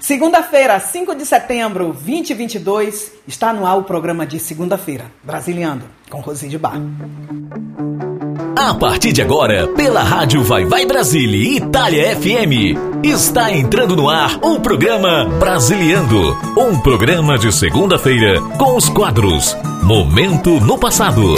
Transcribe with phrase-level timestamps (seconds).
[0.00, 6.48] Segunda-feira, 5 de setembro, 2022, está no ar o programa de segunda-feira, Brasiliando, com Rosi
[6.48, 6.80] de Bar.
[8.56, 14.38] A partir de agora, pela Rádio Vai Vai Brasília Itália FM, está entrando no ar
[14.42, 21.34] o programa Brasiliando, um programa de segunda-feira com os quadros Momento no Passado,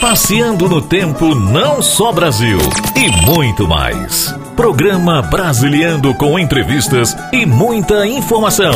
[0.00, 2.58] Passeando no Tempo Não Só Brasil
[2.96, 4.39] e muito mais.
[4.60, 8.74] Programa Brasiliando com entrevistas e muita informação.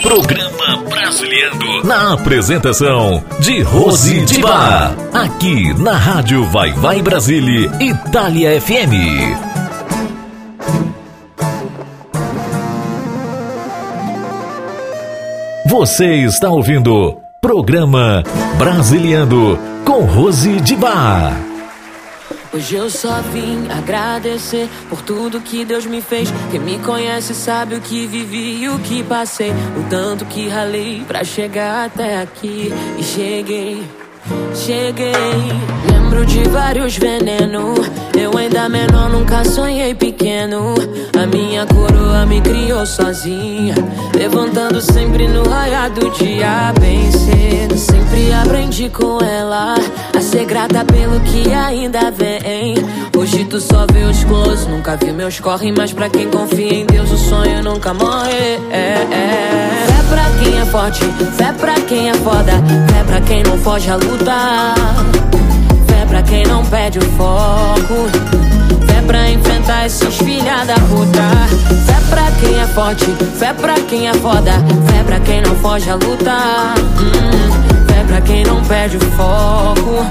[0.00, 4.96] Programa Brasiliando na apresentação de Rose Bar.
[5.12, 9.36] Aqui na Rádio Vai Vai Brasília, Itália FM.
[15.68, 18.24] Você está ouvindo Programa
[18.56, 21.45] Brasiliando com Rose de Bar.
[22.56, 26.30] Hoje eu só vim agradecer por tudo que Deus me fez.
[26.50, 29.50] Quem me conhece sabe o que vivi e o que passei.
[29.50, 32.72] O tanto que ralei pra chegar até aqui.
[32.98, 33.86] E cheguei,
[34.54, 35.12] cheguei.
[35.90, 37.78] Lembro de vários venenos.
[38.18, 40.74] Eu ainda menor, nunca sonhei pequeno.
[41.20, 43.74] A minha coroa me criou sozinha.
[44.14, 47.76] Levantando sempre no raiar do dia, bem cedo.
[47.76, 49.74] Sempre aprendi com ela
[50.16, 52.76] a ser grata pelo que ainda vem.
[53.16, 55.72] Hoje tu só vê os close, nunca vi meus corre.
[55.72, 58.58] Mas pra quem confia em Deus, o sonho nunca morre.
[58.70, 59.86] É, é.
[59.86, 61.00] Fé pra quem é forte,
[61.36, 62.52] fé pra quem é foda.
[62.92, 64.74] Fé pra quem não foge a lutar.
[65.86, 68.55] Fé pra quem não perde o foco.
[68.86, 71.26] Fé pra enfrentar esses filha da puta.
[71.86, 73.04] Fé pra quem é forte,
[73.38, 74.52] fé pra quem é foda.
[74.86, 76.74] Fé pra quem não foge a lutar.
[77.00, 80.06] Hum, fé pra quem não perde o foco.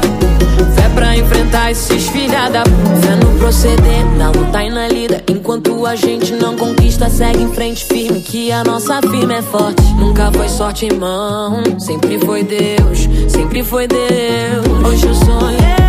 [0.76, 2.96] Fé pra enfrentar esses filha da puta.
[3.02, 5.24] Fé no proceder, na luta e na lida.
[5.30, 8.22] Enquanto a gente não conquista, segue em frente firme.
[8.22, 9.84] Que a nossa firma é forte.
[9.96, 11.64] Nunca foi sorte, irmão.
[11.80, 14.66] Sempre foi Deus, sempre foi Deus.
[14.86, 15.85] Hoje eu sonhei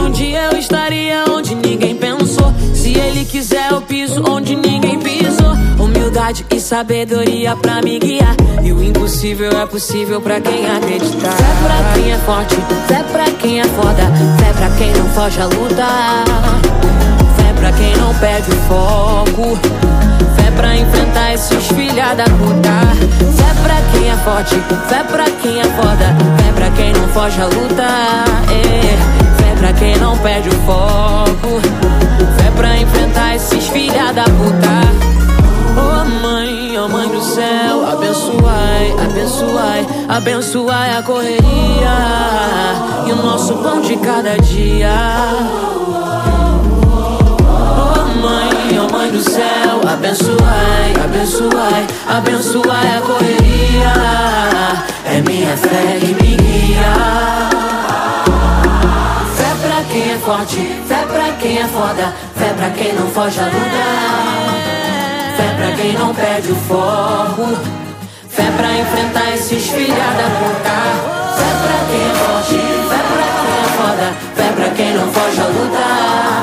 [0.00, 2.52] um dia eu estaria onde ninguém pensou.
[2.74, 5.52] Se ele quiser, eu piso onde ninguém pisou.
[5.78, 8.34] Humildade e sabedoria pra me guiar.
[8.62, 11.32] E o impossível é possível pra quem acreditar.
[11.32, 14.02] Fé pra quem é forte, fé pra quem é foda.
[14.38, 16.24] Fé pra quem não foge a lutar.
[17.36, 19.58] Fé pra quem não perde o foco.
[20.36, 22.76] Fé pra enfrentar esses filha da puta.
[23.36, 24.54] Fé pra quem é forte,
[24.88, 26.16] fé pra quem é foda.
[26.42, 28.24] Fé pra quem não foge a lutar.
[28.50, 29.45] É.
[29.66, 31.60] Pra quem não perde o foco.
[32.38, 34.76] Fé pra enfrentar esses filha da puta.
[35.76, 41.96] Oh mãe, oh mãe do céu, abençoai, abençoai, abençoai a correria
[43.08, 44.94] e o nosso pão de cada dia.
[47.40, 53.92] Oh mãe, oh mãe do céu, abençoai, abençoai, abençoai a correria.
[55.06, 57.65] É minha fé que me guia.
[60.26, 64.56] Forte, fé pra quem é foda, fé pra quem não foge a lutar.
[65.36, 67.56] Fé pra quem não perde o foco.
[68.28, 70.78] Fé pra enfrentar esses filha da puta.
[71.38, 72.58] Fé pra quem é forte,
[72.90, 74.06] fé pra quem é foda.
[74.34, 76.42] Fé pra quem não foge a lutar.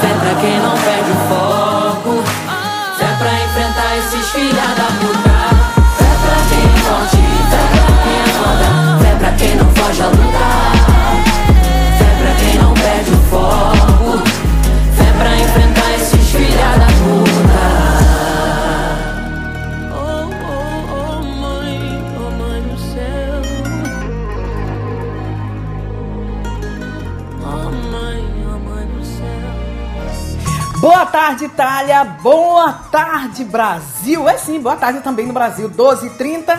[0.00, 2.24] Fé pra quem não perde o foco.
[2.96, 5.36] Fé pra enfrentar esses filha da puta.
[5.98, 7.20] Fé pra quem é forte,
[7.50, 8.68] fé pra quem é foda.
[9.02, 10.17] Fé pra quem não foge a lutar.
[31.08, 32.04] Tarde, Itália.
[32.04, 34.28] Boa tarde, Brasil.
[34.28, 35.68] É sim, boa tarde também no Brasil.
[35.68, 36.58] 12h30.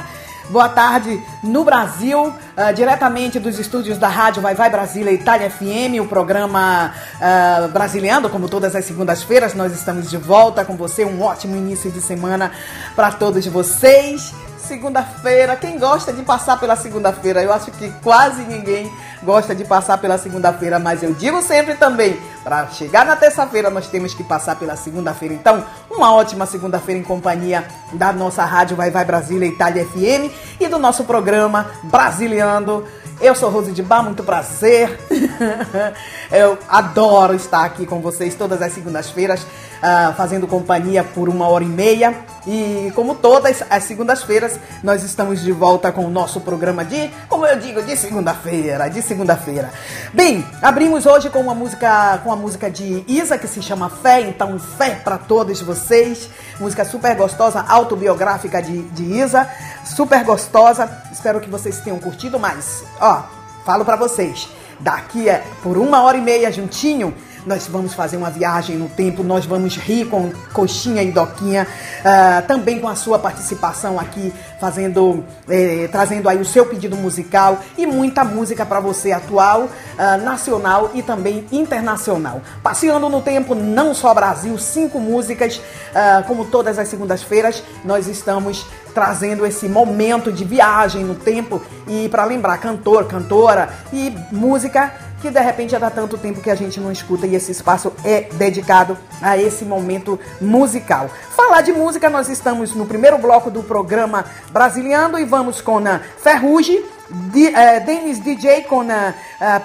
[0.49, 6.01] Boa tarde no Brasil, ah, diretamente dos estúdios da Rádio Vai Vai Brasília Itália FM,
[6.01, 11.05] o programa uh, como todas as segundas-feiras, nós estamos de volta com você.
[11.05, 12.51] Um ótimo início de semana
[12.95, 14.33] para todos vocês.
[14.59, 17.41] Segunda-feira, quem gosta de passar pela segunda-feira?
[17.41, 18.91] Eu acho que quase ninguém
[19.23, 23.87] gosta de passar pela segunda-feira, mas eu digo sempre também, para chegar na terça-feira nós
[23.87, 25.33] temos que passar pela segunda-feira.
[25.33, 30.67] Então, uma ótima segunda-feira em companhia da nossa rádio Vai Vai Brasília Itália FM e
[30.67, 32.85] do nosso programa Brasiliando.
[33.21, 34.97] Eu sou Rose de Bar, muito prazer.
[36.31, 41.65] Eu adoro estar aqui com vocês todas as segundas-feiras, uh, fazendo companhia por uma hora
[41.65, 42.15] e meia.
[42.47, 47.45] E como todas as segundas-feiras, nós estamos de volta com o nosso programa de, como
[47.45, 49.69] eu digo, de segunda-feira, de segunda-feira.
[50.13, 54.21] Bem, abrimos hoje com uma música, com a música de Isa que se chama Fé,
[54.21, 56.29] então fé para todos vocês.
[56.59, 59.49] Música super gostosa, autobiográfica de, de Isa,
[59.85, 60.89] super gostosa.
[61.11, 62.83] Espero que vocês tenham curtido mais.
[62.99, 63.23] Ó,
[63.65, 67.13] falo para vocês, daqui é por uma hora e meia juntinho
[67.45, 71.67] nós vamos fazer uma viagem no tempo, nós vamos rir com Coxinha e Doquinha,
[71.99, 77.59] uh, também com a sua participação aqui, fazendo, eh, trazendo aí o seu pedido musical
[77.77, 82.41] e muita música para você atual, uh, nacional e também internacional.
[82.61, 88.65] Passeando no tempo, não só Brasil, cinco músicas, uh, como todas as segundas-feiras, nós estamos
[88.93, 95.29] trazendo esse momento de viagem no tempo e para lembrar cantor, cantora e música que
[95.29, 98.21] de repente já dá tanto tempo que a gente não escuta e esse espaço é
[98.33, 101.09] dedicado a esse momento musical.
[101.35, 105.99] Falar de música, nós estamos no primeiro bloco do programa Brasiliano e vamos com a
[106.21, 109.13] Ferrugem, de, uh, Denis DJ com uh,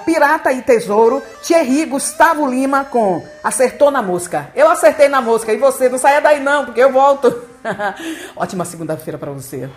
[0.03, 4.49] Pirata e Tesouro, Thierry Gustavo Lima com Acertou na Música.
[4.55, 7.43] Eu acertei na música e você não saia daí não, porque eu volto.
[8.35, 9.69] Ótima segunda-feira para você.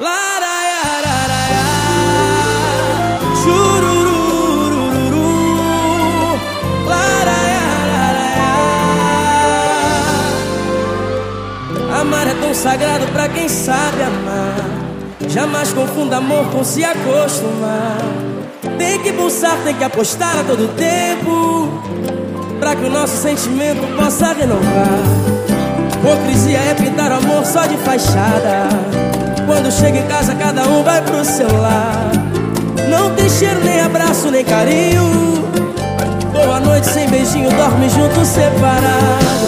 [0.00, 0.59] Amar
[12.50, 14.56] tão sagrado pra quem sabe amar.
[15.28, 17.98] Jamais confunda amor com se acostumar.
[18.76, 21.68] Tem que pulsar, tem que apostar a todo tempo.
[22.58, 24.98] Pra que o nosso sentimento possa renovar.
[25.94, 28.68] Hipocrisia é pintar o amor só de fachada.
[29.46, 32.10] Quando chega em casa, cada um vai pro seu lar.
[32.88, 35.04] Não tem cheiro, nem abraço, nem carinho.
[36.32, 39.39] Boa noite sem beijinho, dorme junto separado.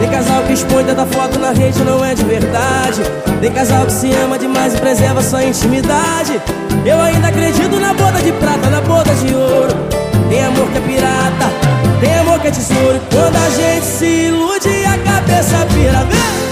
[0.00, 3.02] Tem casal que expõe tanta foto na rede, não é de verdade.
[3.40, 6.40] Tem casal que se ama demais e preserva sua intimidade.
[6.84, 9.74] Eu ainda acredito na boda de prata, na boda de ouro.
[10.28, 11.50] Tem amor que é pirata,
[12.00, 13.00] tem amor que é tesouro.
[13.10, 16.04] Quando a gente se ilude, a cabeça vira.
[16.04, 16.47] Vem!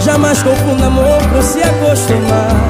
[0.00, 2.68] Jamais confunda amor com se acostumar.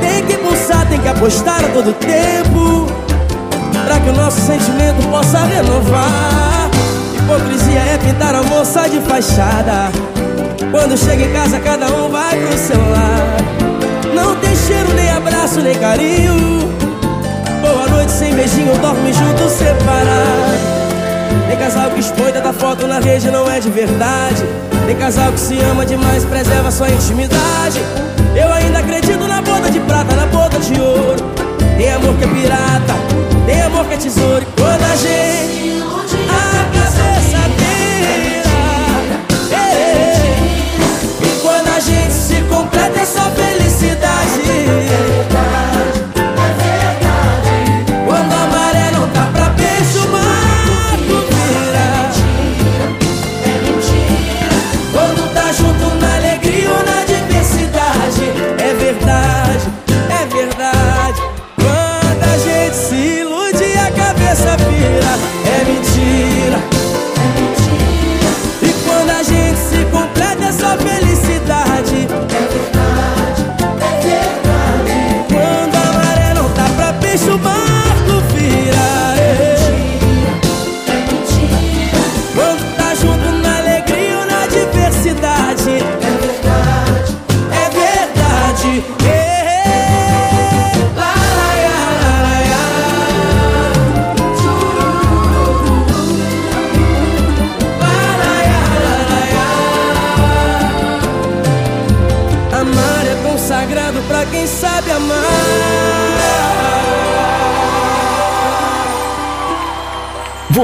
[0.00, 2.86] Tem que pulsar, tem que apostar a todo tempo.
[3.84, 6.70] Pra que o nosso sentimento possa renovar.
[7.18, 9.90] Hipocrisia é pintar a moça de fachada.
[10.70, 13.36] Quando chega em casa, cada um vai pro seu lar.
[14.14, 16.72] Não tem cheiro, nem abraço, nem carinho.
[17.60, 20.85] Boa noite sem beijinho, dorme junto separado.
[21.48, 24.44] Tem casal que expõe tanta foto na rede, não é de verdade.
[24.86, 27.80] Tem casal que se ama demais, preserva sua intimidade.
[28.34, 31.16] Eu ainda acredito na boda de prata, na boda de ouro.
[31.76, 32.94] Tem amor que é pirata,
[33.46, 34.46] tem amor que é tesouro.
[34.56, 35.65] Quando a gente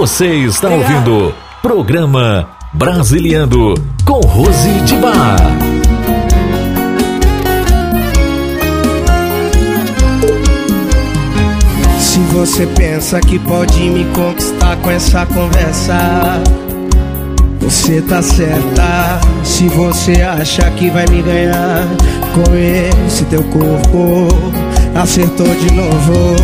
[0.03, 1.33] Você está ouvindo
[1.63, 3.73] Programa Brasiliando
[4.05, 5.37] com Rose de Bar.
[12.01, 15.97] Se você pensa que pode me conquistar com essa conversa,
[17.61, 19.21] você tá certa.
[19.45, 21.87] Se você acha que vai me ganhar
[22.35, 22.53] com
[23.07, 24.27] esse teu corpo,
[24.97, 26.35] acertou de novo.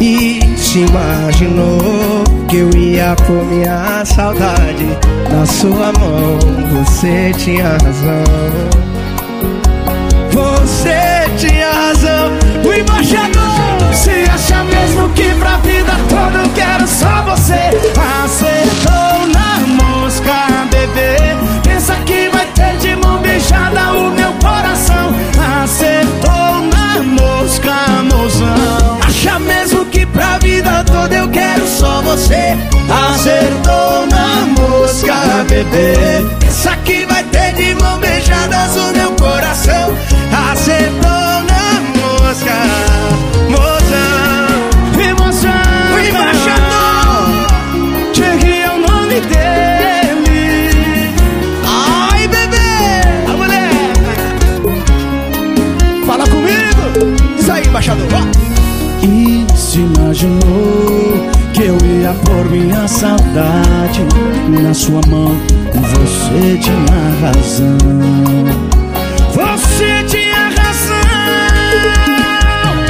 [0.00, 4.86] E se imaginou que eu ia por minha saudade
[5.28, 6.38] na sua mão.
[6.70, 8.24] Você tinha razão.
[10.30, 12.30] Você tinha razão.
[12.64, 17.76] O embaixador se acha mesmo que pra vida toda eu quero só você.
[18.24, 21.16] Acertou na mosca, bebê.
[21.64, 25.16] Pensa que vai ter de mão beijada o meu coração.
[25.64, 27.74] Acertou na mosca,
[28.04, 29.00] mozão.
[29.04, 29.59] Acha mesmo
[31.00, 32.56] toda eu quero só você.
[33.10, 36.26] Acertou na mosca, bebê.
[36.40, 39.96] Pensa que vai ter de mão beijadas o meu coração.
[40.52, 42.56] Acertou na mosca,
[43.48, 44.50] mozão.
[45.10, 45.50] Emoção,
[45.94, 47.28] o embaixador.
[48.12, 51.14] Cheguei ao nome dele.
[51.64, 53.70] Ai, bebê, a mulher.
[56.06, 57.16] Fala comigo.
[57.36, 58.06] Diz aí, embaixador.
[58.08, 58.39] Se
[60.10, 64.04] imaginou que eu ia por minha saudade
[64.48, 65.40] na sua mão?
[65.72, 67.78] Você tinha razão.
[69.32, 70.96] Você tinha razão.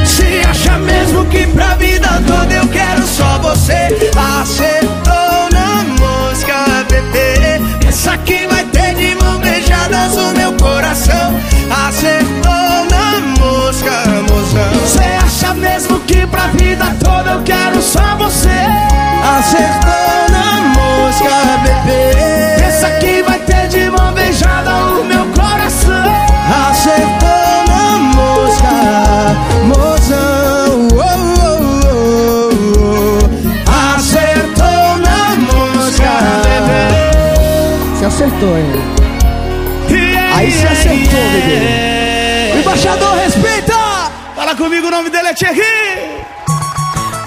[0.07, 4.11] Se acha mesmo que pra vida toda eu quero só você.
[4.41, 7.61] Acertou na mosca, bebê.
[7.81, 11.39] Pensa que vai ter de mão beijadas o meu coração.
[11.87, 14.20] Acertou na mosca,
[14.51, 14.73] mozão.
[14.81, 18.49] Você acha mesmo que pra vida toda eu quero só você?
[19.39, 22.63] Acertou na mosca, bebê.
[22.63, 26.05] Pensa que vai ter de mão beijada o meu coração.
[26.71, 27.29] Acertou
[27.69, 28.69] na mosca,
[29.67, 30.89] mozão.
[30.93, 31.01] Oh,
[31.43, 33.97] oh, oh, oh.
[33.97, 36.11] Acertou na mosca,
[36.45, 37.99] bebê.
[37.99, 38.67] Você acertou, hein?
[40.35, 42.55] Aí você acertou, bebê.
[42.55, 43.80] O embaixador respeita!
[44.61, 45.63] Comigo, o nome dele é Thierry!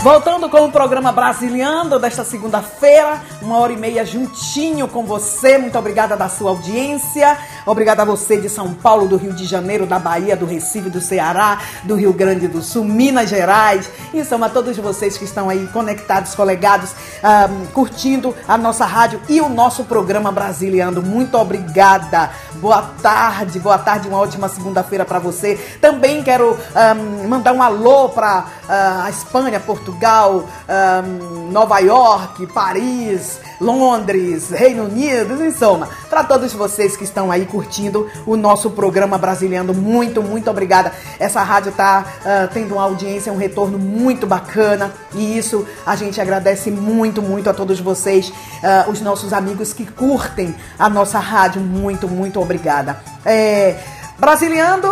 [0.03, 5.57] Voltando com o programa Brasiliando desta segunda-feira, uma hora e meia juntinho com você.
[5.57, 7.37] Muito obrigada da sua audiência.
[7.65, 10.99] Obrigada a você de São Paulo, do Rio de Janeiro, da Bahia, do Recife, do
[10.99, 13.89] Ceará, do Rio Grande do Sul, Minas Gerais.
[14.13, 19.39] E a todos vocês que estão aí conectados, colegados, um, curtindo a nossa rádio e
[19.39, 21.01] o nosso programa Brasiliando.
[21.01, 22.31] Muito obrigada.
[22.55, 25.55] Boa tarde, boa tarde, uma ótima segunda-feira para você.
[25.79, 26.57] Também quero
[27.21, 29.83] um, mandar um alô para uh, a Espanha, Portugal.
[29.83, 30.45] Portugal,
[31.05, 37.45] um, Nova York, Paris, Londres, Reino Unido, em soma, para todos vocês que estão aí
[37.45, 40.91] curtindo o nosso programa Brasiliano, muito, muito obrigada.
[41.19, 46.19] Essa rádio está uh, tendo uma audiência, um retorno muito bacana e isso a gente
[46.19, 51.61] agradece muito, muito a todos vocês, uh, os nossos amigos que curtem a nossa rádio,
[51.61, 53.01] muito, muito obrigada.
[53.25, 53.77] É,
[54.23, 54.87] Brasiliando,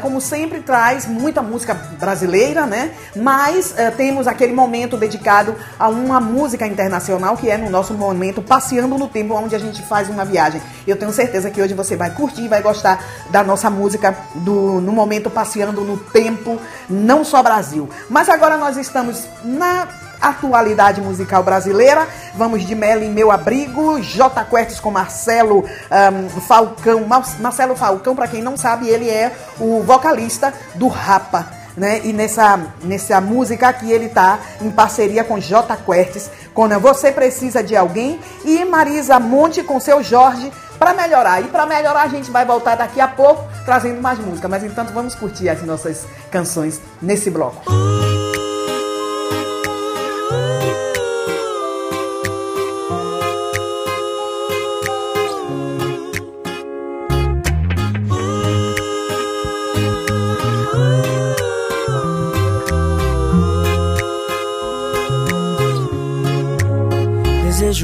[0.00, 2.90] como sempre, traz muita música brasileira, né?
[3.14, 8.98] Mas temos aquele momento dedicado a uma música internacional, que é no nosso momento Passeando
[8.98, 10.60] no Tempo, onde a gente faz uma viagem.
[10.84, 14.90] Eu tenho certeza que hoje você vai curtir, vai gostar da nossa música do, no
[14.90, 16.58] momento Passeando no Tempo,
[16.90, 17.88] não só Brasil.
[18.10, 19.86] Mas agora nós estamos na
[20.22, 22.06] atualidade musical brasileira.
[22.34, 27.04] Vamos de Melo em Meu Abrigo, J Quertes com Marcelo um, Falcão.
[27.40, 31.46] Marcelo Falcão, para quem não sabe, ele é o vocalista do Rapa.
[31.76, 32.02] Né?
[32.04, 37.62] E nessa, nessa música aqui ele tá em parceria com J Quertes, quando Você Precisa
[37.62, 41.40] de Alguém, e Marisa Monte com seu Jorge para melhorar.
[41.40, 44.48] E para melhorar a gente vai voltar daqui a pouco trazendo mais música.
[44.48, 47.62] Mas entanto vamos curtir as nossas canções nesse bloco.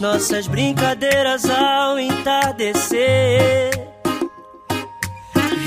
[0.00, 3.70] nossas brincadeiras ao entardecer.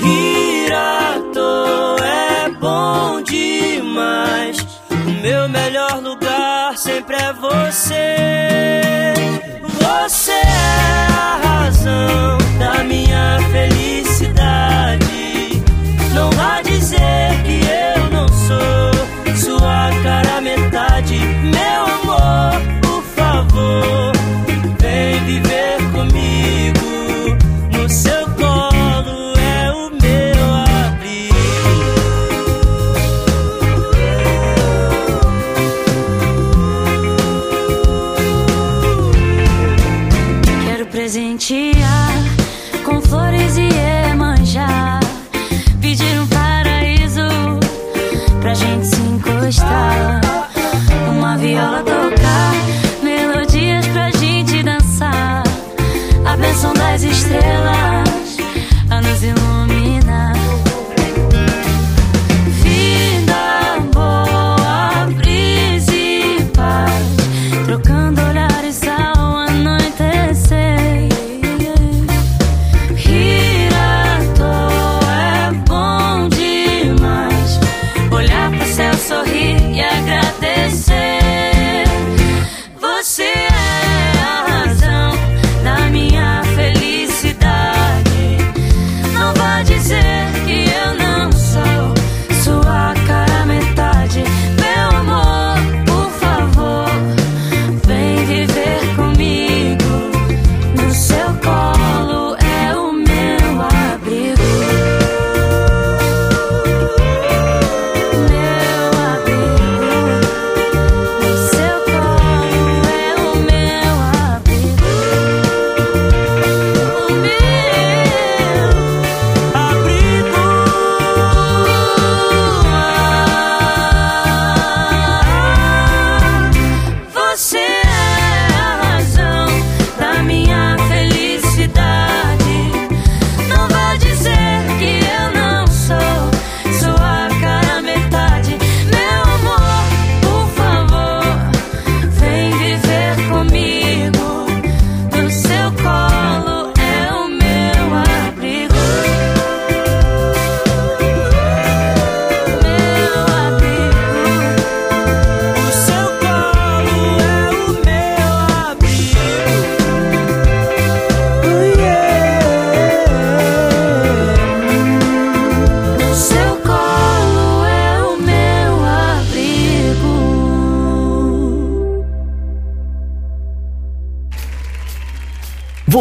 [0.04, 4.58] Hirato é bom demais.
[4.90, 9.14] O meu melhor lugar sempre é você.
[9.62, 12.87] Você é a razão da minha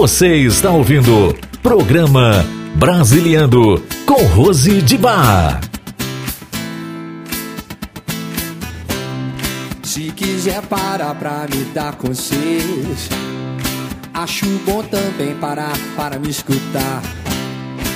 [0.08, 5.60] Você está ouvindo programa Brasiliando com Rose de Bar.
[9.84, 13.10] Se quiser parar pra me dar conselhos,
[14.13, 17.04] acho bom também parar para me escutar.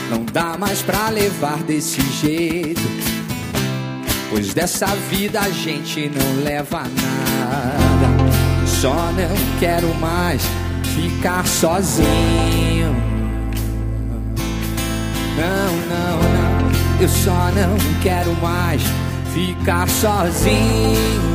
[0.10, 2.82] Não dá mais pra levar desse jeito,
[4.30, 8.68] pois dessa vida a gente não leva nada.
[8.68, 10.42] Só não quero mais
[10.96, 12.96] ficar sozinho.
[15.38, 17.02] Não, não, não.
[17.02, 18.82] Eu só não quero mais
[19.34, 21.32] ficar sozinho.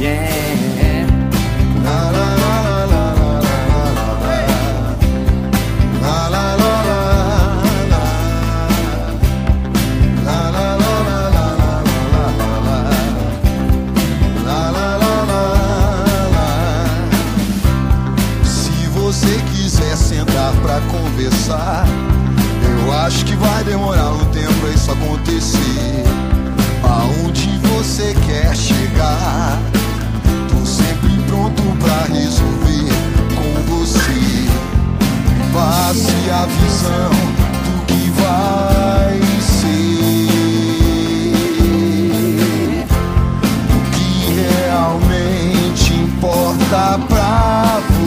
[0.00, 0.40] Yeah.
[21.22, 26.04] Eu acho que vai demorar um tempo pra isso acontecer.
[26.82, 29.58] Aonde você quer chegar?
[30.48, 32.88] Tô sempre pronto pra resolver
[33.36, 34.48] com você.
[35.52, 37.10] Passe a visão
[37.66, 39.90] do que vai ser.
[43.76, 44.08] O que
[44.40, 47.99] realmente importa pra você.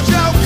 [0.00, 0.37] watch out.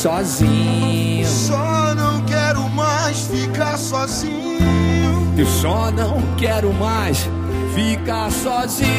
[0.00, 1.26] Sozinho.
[1.26, 4.58] Só não quero mais ficar sozinho.
[5.36, 7.28] Eu só não quero mais
[7.74, 8.90] ficar sozinho.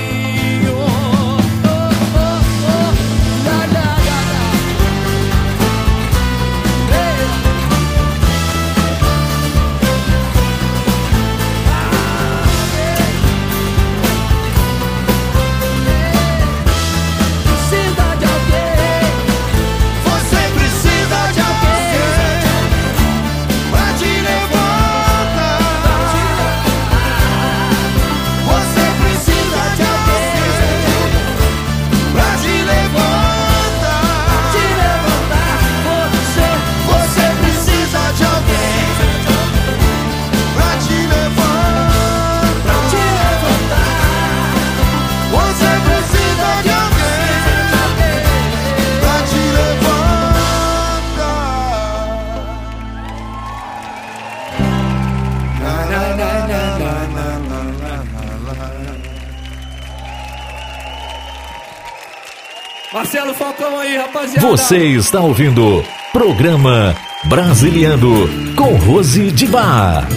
[64.42, 70.08] Você está ouvindo Programa Brasiliando com Rose de Bar.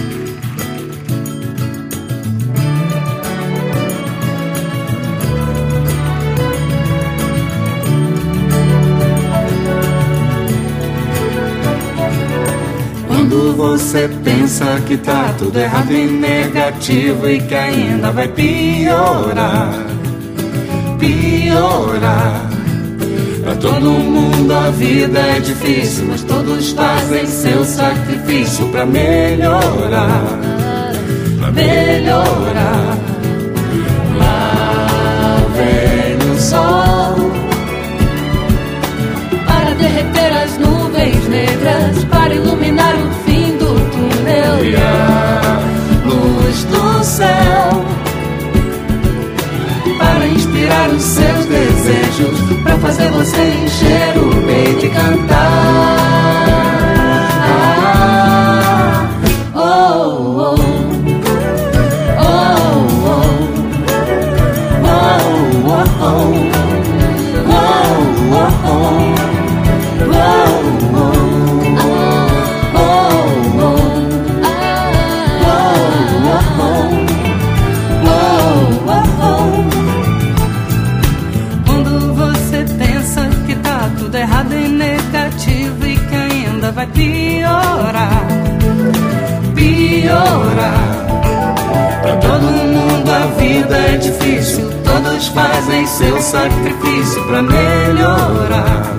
[13.06, 19.86] Quando você pensa que tá tudo errado e negativo e que ainda vai piorar,
[20.98, 22.53] piorar.
[23.44, 30.24] Pra todo mundo a vida é difícil, mas todos fazem seu sacrifício pra melhorar,
[31.38, 32.98] pra melhorar.
[34.16, 37.30] Lá vem o sol
[39.46, 44.64] Para derreter as nuvens negras, para iluminar o fim do túnel.
[44.64, 45.60] e a
[46.06, 47.83] luz do céu
[50.04, 56.63] para inspirar os seus desejos, para fazer você encher o peito e cantar.
[94.34, 98.96] Difícil, todos fazem seu sacrifício pra melhorar,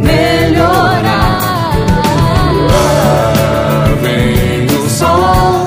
[0.00, 1.76] melhorar.
[2.66, 5.66] Lá vem o sol.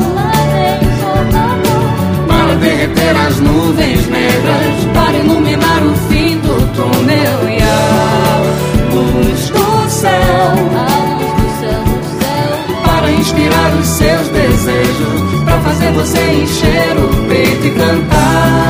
[2.28, 8.42] Para derreter as nuvens negras, para iluminar o fim do túnel e a
[8.94, 10.20] luz do céu.
[12.86, 17.29] para inspirar os seus desejos, para fazer você encher o
[17.76, 18.69] 难道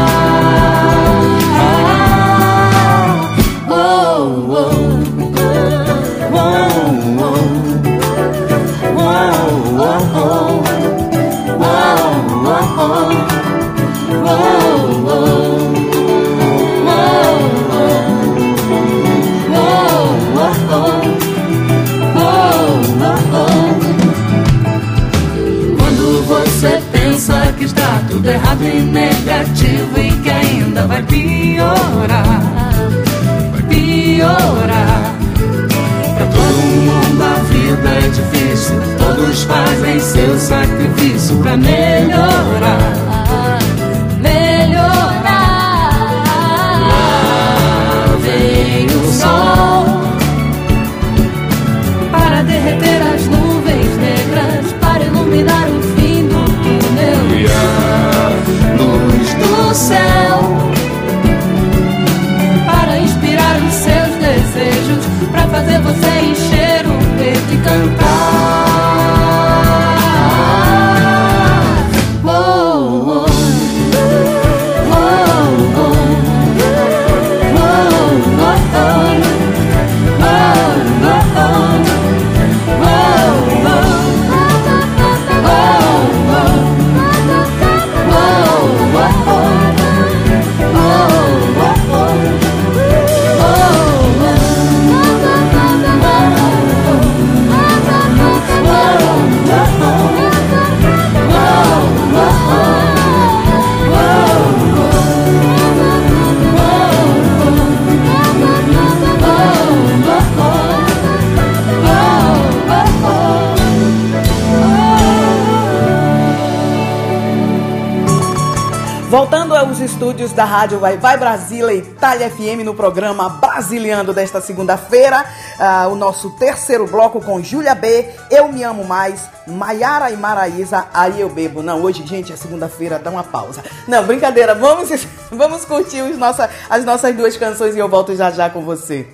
[120.60, 125.24] Rádio Vai Vai Brasília Itália FM no programa Brasiliando desta segunda-feira,
[125.58, 130.89] uh, o nosso terceiro bloco com Júlia B, Eu Me Amo Mais, Maiara e Maraísa,
[130.93, 131.63] Aí Eu Bebo.
[131.63, 133.63] Não, hoje, gente, é segunda-feira, dá uma pausa.
[133.88, 134.89] Não, brincadeira, vamos,
[135.32, 139.08] vamos curtir os nossa, as nossas duas canções e eu volto já já com você.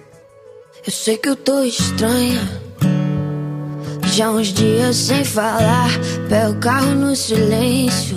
[0.84, 2.42] Eu sei que eu tô estranha,
[4.12, 5.92] já uns dias sem falar,
[6.28, 8.15] pego o carro no silêncio.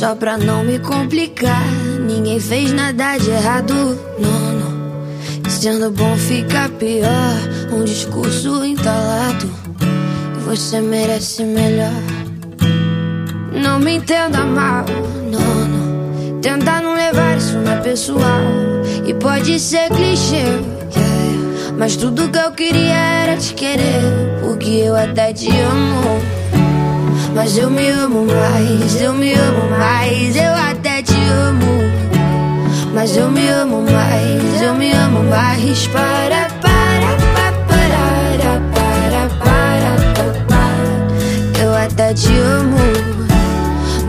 [0.00, 1.62] Só pra não me complicar,
[2.00, 3.74] ninguém fez nada de errado,
[4.18, 5.50] não, não.
[5.50, 7.36] Sendo bom fica pior,
[7.70, 9.52] um discurso entalado.
[10.46, 11.92] Você merece melhor.
[13.52, 14.86] Não me entenda mal,
[15.30, 16.40] não, não.
[16.40, 18.40] Tenta não levar isso na pessoal.
[19.06, 21.74] E pode ser clichê, yeah.
[21.76, 24.00] mas tudo que eu queria era te querer,
[24.40, 26.29] porque eu até te amo.
[27.42, 31.80] Mas eu me amo mais, eu me amo mais, eu até te amo.
[32.92, 35.86] Mas eu me amo mais, eu me amo mais.
[35.86, 41.62] Para, para, para, para, para, para, para.
[41.62, 43.29] Eu até te amo.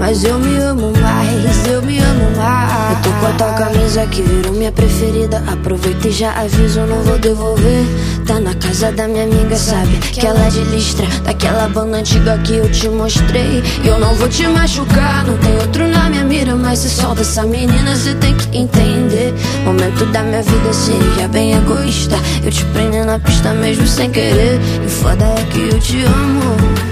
[0.01, 2.97] Mas eu me amo mais, eu me amo mais.
[2.97, 5.43] Eu tô com a tua camisa que virou minha preferida.
[5.45, 7.85] Aproveita e já aviso, não vou devolver.
[8.25, 9.99] Tá na casa da minha amiga, sabe?
[9.99, 13.61] Que ela é de listra, daquela banda antiga que eu te mostrei.
[13.83, 16.55] E eu não vou te machucar, não tem outro na minha mira.
[16.55, 19.35] Mas se solta essa menina, você tem que entender.
[19.63, 22.15] Momento da minha vida seria bem egoísta.
[22.43, 24.59] Eu te prendo na pista mesmo sem querer.
[24.83, 26.90] E foda é que eu te amo.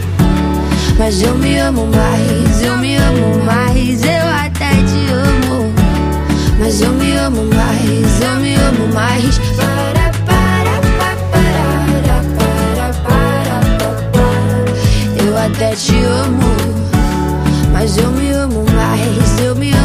[1.00, 5.74] Mas eu me amo mais, eu me amo mais, eu até te amo.
[6.60, 9.38] Mas eu me amo mais, eu me amo mais.
[9.56, 10.82] Para, para,
[11.32, 11.56] para,
[12.02, 12.20] para,
[12.76, 13.62] para,
[14.12, 15.24] para.
[15.26, 16.54] Eu até te amo,
[17.72, 19.79] mas eu me amo mais, eu me amo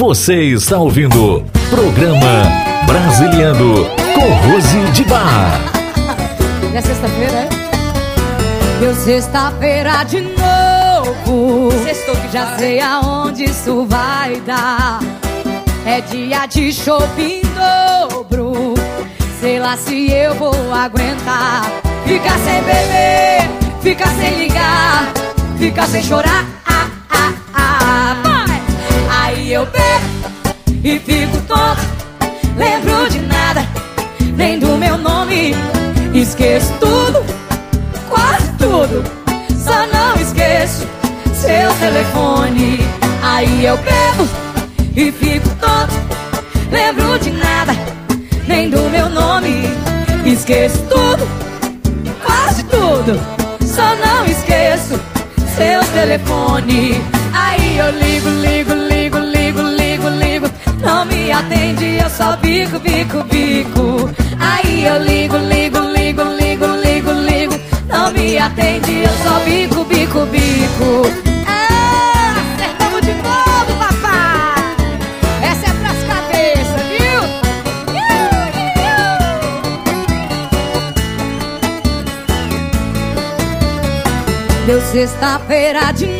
[0.00, 2.44] Você está ouvindo programa
[2.86, 3.84] Brasiliano
[4.14, 5.60] com Rose de Bar.
[6.74, 7.48] É sexta-feira, é?
[8.80, 11.70] Deu sexta-feira de novo.
[11.84, 15.00] Sextou que já sei aonde isso vai dar.
[15.84, 18.72] É dia de shopping dobro.
[19.38, 21.62] Sei lá se eu vou aguentar
[22.06, 23.50] Ficar sem beber,
[23.82, 25.12] ficar sem ligar
[25.58, 28.60] Ficar sem chorar ah, ah, ah, Vai!
[29.10, 29.89] Aí eu bebo
[30.84, 31.82] e fico tonto
[32.56, 33.66] Lembro de nada,
[34.36, 35.54] nem do meu nome
[36.14, 37.24] Esqueço tudo,
[38.08, 39.04] quase tudo
[39.56, 40.86] Só não esqueço
[41.34, 42.78] seu telefone
[43.22, 44.28] Aí eu bebo
[44.96, 45.94] e fico tonto
[46.70, 47.90] Lembro de nada
[48.50, 49.62] nem do meu nome.
[50.26, 51.24] Esqueço tudo,
[52.24, 53.18] quase tudo,
[53.64, 55.00] só não esqueço
[55.56, 57.00] seu telefone.
[57.32, 58.69] Aí eu ligo, ligo.
[60.82, 64.10] Não me atende, eu só bico, bico, bico.
[64.38, 67.60] Aí eu ligo, ligo, ligo, ligo, ligo, ligo.
[67.88, 71.30] Não me atende, eu só bico, bico, bico.
[84.66, 86.19] Deu sexta-feira de novo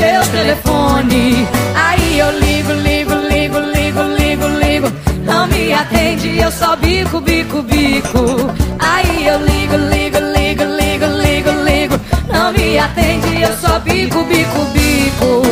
[0.00, 1.46] seu telefone.
[1.74, 4.92] Aí eu ligo, ligo, ligo, ligo, ligo, ligo.
[5.24, 8.50] Não me atende, eu só bico, bico, bico.
[8.78, 12.00] Aí eu ligo, ligo, ligo, ligo, ligo, ligo.
[12.32, 15.42] Não me atende, eu só bico, bico, bico.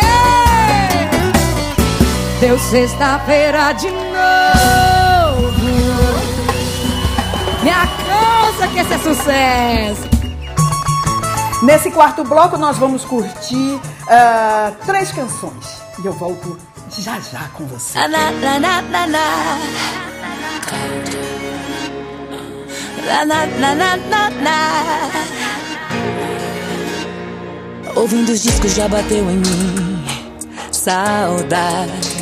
[0.00, 1.10] Ei!
[2.40, 5.52] Deu sexta-feira de novo.
[7.62, 10.21] Me alcança que esse é sucesso.
[11.62, 15.80] Nesse quarto bloco nós vamos curtir uh, três canções.
[16.02, 16.58] E eu volto
[16.98, 17.96] já já com você.
[27.94, 30.04] Ouvindo os discos já bateu em mim
[30.70, 32.21] Saudade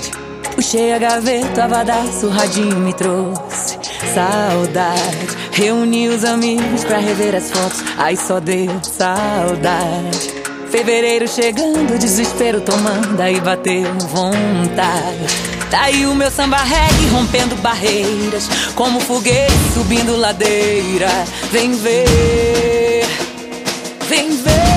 [0.61, 3.79] Puxei a gaveta, abadá, surradinho me trouxe.
[4.12, 5.38] Saudade.
[5.53, 7.83] Reuni os amigos pra rever as fotos.
[7.96, 10.35] Aí só deu saudade.
[10.70, 15.27] Fevereiro chegando, desespero tomando Aí bateu vontade.
[15.70, 21.09] Tá aí o meu samba reggae rompendo barreiras Como foguete subindo ladeira.
[21.51, 23.07] Vem ver,
[24.07, 24.70] vem ver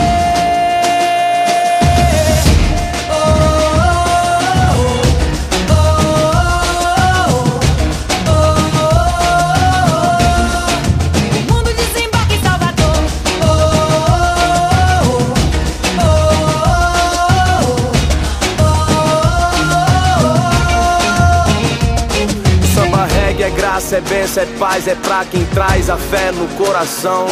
[23.84, 27.28] graça, é bênção, é paz, é pra quem traz a fé no coração.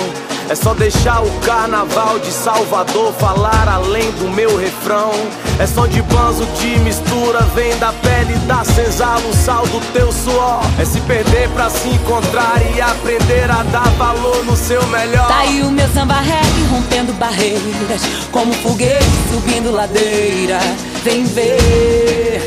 [0.50, 5.12] É só deixar o carnaval de Salvador falar além do meu refrão.
[5.60, 10.12] É som de banzo de mistura, vem da pele da senzala, o sal do teu
[10.12, 10.62] suor.
[10.78, 15.28] É se perder pra se encontrar e aprender a dar valor no seu melhor.
[15.28, 20.60] Tá aí o meu samba reggae rompendo barreiras, como foguete subindo ladeira.
[21.04, 22.42] Vem ver,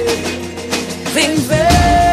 [1.14, 2.03] vem ver.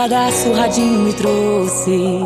[0.00, 2.20] O abadá surradinho me trouxe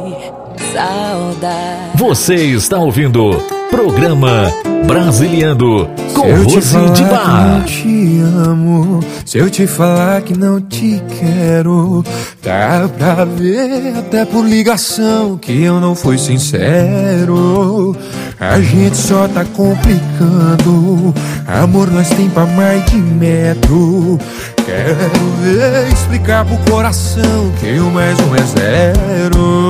[0.72, 1.96] saudade.
[1.96, 3.32] Você está ouvindo
[3.68, 4.52] programa
[4.86, 7.24] Brasiliando com se Rose de eu Bar.
[7.24, 12.04] que não te amo, se eu te falar que não te quero,
[12.40, 17.96] dá pra ver até por ligação que eu não fui sincero.
[18.38, 21.12] A gente só tá complicando,
[21.44, 24.20] amor nós tem pra mais de metro.
[24.64, 24.96] Quero
[25.42, 29.68] ver explicar pro coração que o mais um é zero.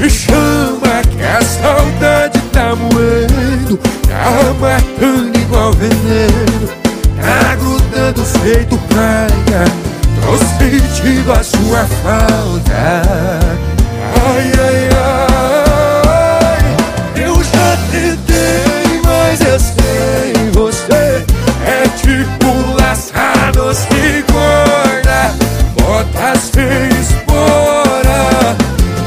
[0.00, 3.78] Me chama que a saudade tá moendo.
[4.08, 6.68] Tá matando igual veneno.
[7.20, 9.64] Tá grudando feito praia.
[10.22, 13.02] Tô sentindo a sua falta.
[14.26, 14.75] Ai, ai
[23.66, 25.34] laçados de corda
[25.74, 28.56] Botas sem espora.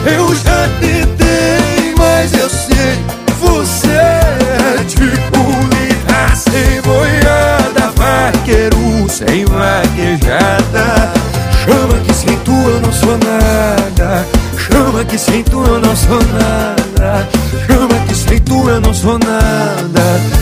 [0.05, 2.99] Eu já tentei, mas eu sei
[3.39, 5.39] Você é tipo
[5.73, 11.11] lira sem boiada Vaqueiro sem vaquejada.
[11.63, 14.25] Chama que sem tu eu não sou nada.
[14.57, 17.27] Chama que sem tu eu não sou nada.
[17.67, 20.38] Chama que sem tu eu não sou nada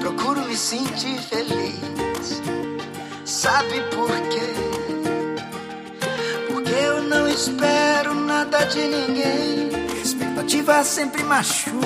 [0.00, 2.42] Procuro me sentir feliz.
[3.24, 4.52] Sabe por quê?
[6.52, 9.70] Porque eu não espero nada de ninguém.
[10.04, 11.80] Expectativas sempre machucam.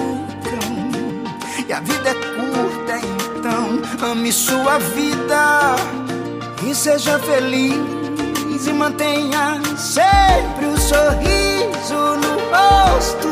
[1.68, 2.98] E a vida é curta,
[3.38, 5.76] então ame sua vida
[6.68, 13.28] e seja feliz e mantenha sempre o sorriso no rosto.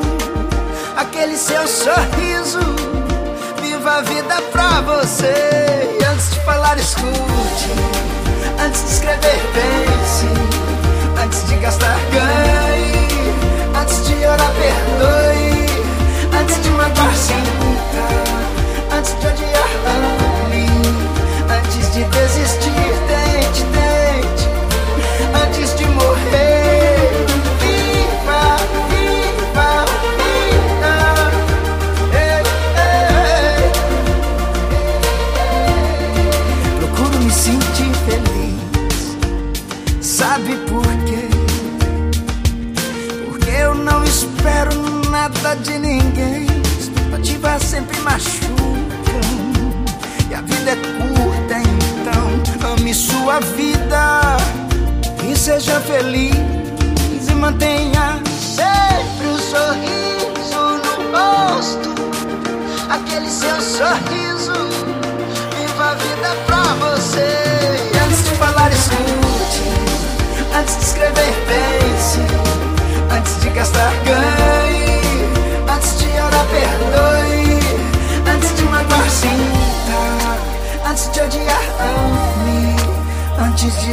[0.96, 2.58] Aquele seu sorriso
[3.62, 5.96] Viva a vida pra você.
[6.00, 7.70] E antes de falar, escute.
[8.64, 10.26] Antes de escrever, pense.
[11.22, 13.08] Antes de gastar, ganhe.
[13.80, 16.40] Antes de orar, perdoe.
[16.40, 18.96] Antes de magoar, sinta.
[18.96, 19.47] Antes de odiar,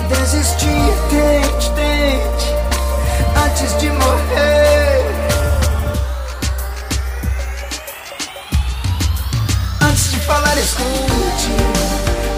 [0.06, 2.56] desistir, tente, tente.
[3.46, 5.06] Antes de morrer.
[9.82, 11.52] Antes de falar, escute.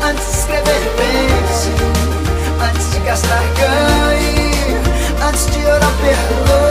[0.03, 1.71] Antes de escrever, pense.
[2.61, 4.77] Antes de gastar, ganhe.
[5.27, 6.66] Antes de orar, perdoe.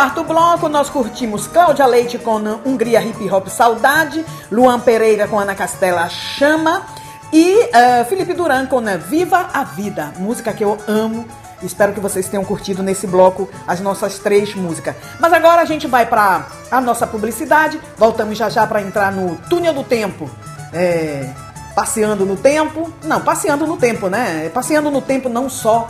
[0.00, 5.54] Quarto bloco, nós curtimos Cláudia Leite com Hungria Hip Hop Saudade, Luan Pereira com Ana
[5.54, 6.86] Castela Chama
[7.30, 8.80] e eh, Felipe Duran com
[9.10, 11.26] Viva a Vida, música que eu amo.
[11.62, 14.96] Espero que vocês tenham curtido nesse bloco as nossas três músicas.
[15.18, 17.78] Mas agora a gente vai para a nossa publicidade.
[17.98, 20.30] Voltamos já já para entrar no túnel do tempo.
[20.72, 21.30] É,
[21.74, 22.90] passeando no tempo.
[23.04, 24.50] Não, passeando no tempo, né?
[24.54, 25.86] Passeando no tempo não só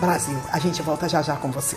[0.00, 0.38] Brasil.
[0.52, 1.76] A gente volta já já com você.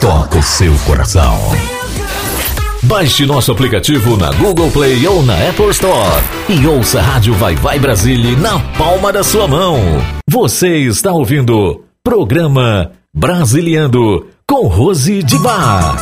[0.00, 1.36] toca o seu coração.
[2.84, 7.54] Baixe nosso aplicativo na Google Play ou na Apple Store e ouça a Rádio Vai
[7.54, 9.78] Vai Brasília na palma da sua mão.
[10.26, 15.94] Você está ouvindo programa Brasiliando com Rose de Bar.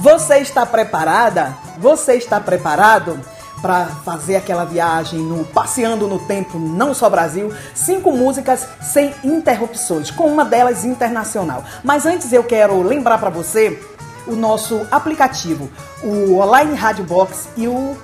[0.00, 1.54] Você está preparada?
[1.78, 3.20] Você está preparado?
[3.64, 10.10] Para fazer aquela viagem no passeando no tempo não só Brasil, cinco músicas sem interrupções,
[10.10, 11.64] com uma delas internacional.
[11.82, 13.82] Mas antes eu quero lembrar para você
[14.26, 15.70] o nosso aplicativo,
[16.02, 17.96] o Online Radio Box e o uh,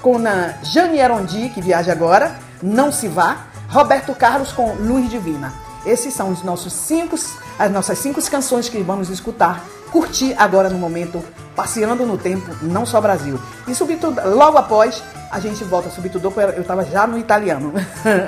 [0.00, 5.52] com a Jane Arondi, que viaja agora, Não Se Vá, Roberto Carlos com Luz Divina.
[5.84, 7.16] Esses são os nossos cinco,
[7.58, 11.22] as nossas cinco canções que vamos escutar, curtir agora no momento,
[11.54, 13.38] passeando no tempo, não só Brasil.
[13.68, 17.72] E sobretudo, logo após, a gente volta, sobretudo, eu estava já no italiano.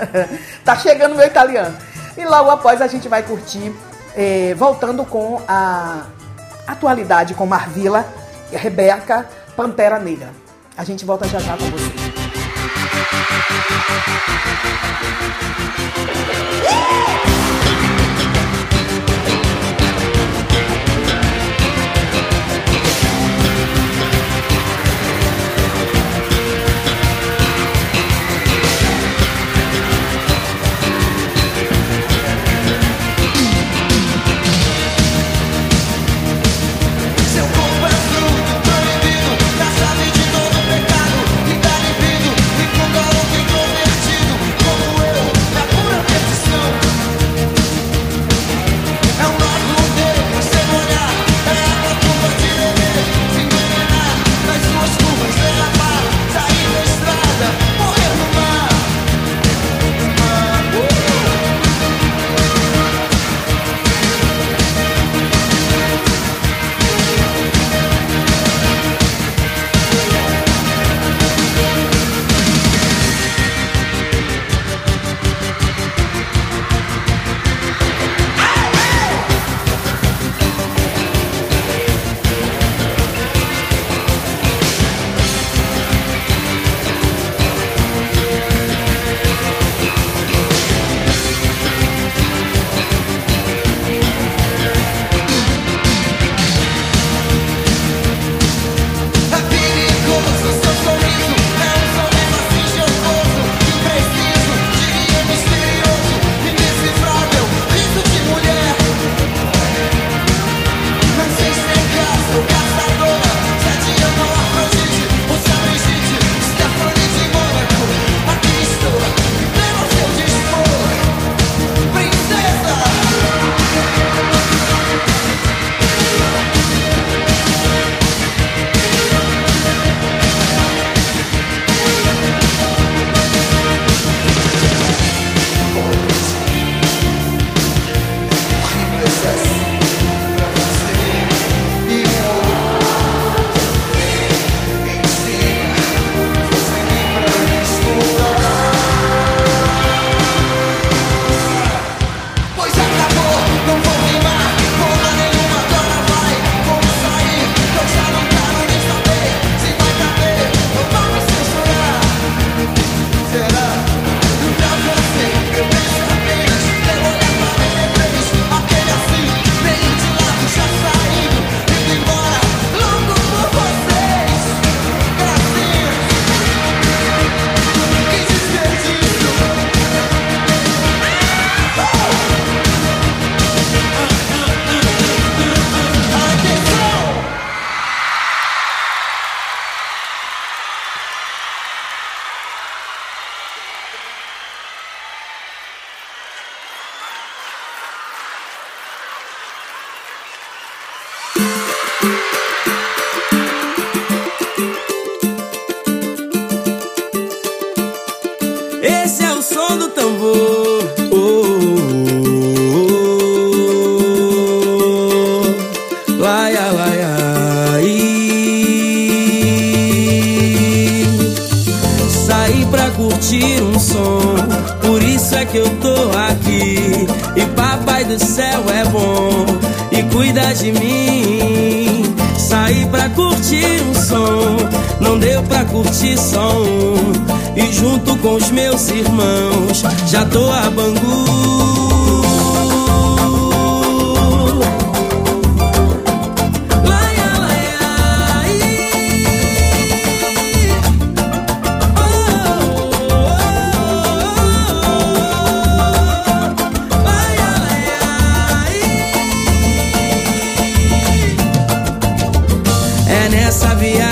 [0.64, 1.74] tá chegando meu italiano.
[2.16, 3.74] E logo após a gente vai curtir,
[4.14, 6.02] eh, voltando com a
[6.66, 8.04] atualidade com Marvila,
[8.50, 10.45] Rebeca, Pantera Negra.
[10.76, 11.90] A gente volta já já com você.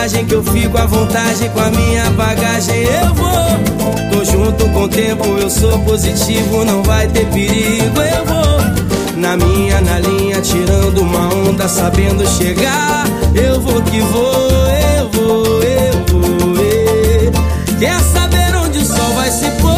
[0.04, 2.82] Viagem que eu fico à vontade com a minha bagagem.
[2.82, 3.32] Eu vou,
[4.12, 8.00] tô junto com o tempo, eu sou positivo, não vai ter perigo.
[8.02, 8.60] Eu vou,
[9.16, 13.06] na minha, na linha, tirando uma onda, sabendo chegar.
[13.34, 16.56] Eu vou que vou, eu vou, eu vou.
[16.62, 17.32] eh.
[17.78, 19.70] Quer saber onde o sol vai se pôr?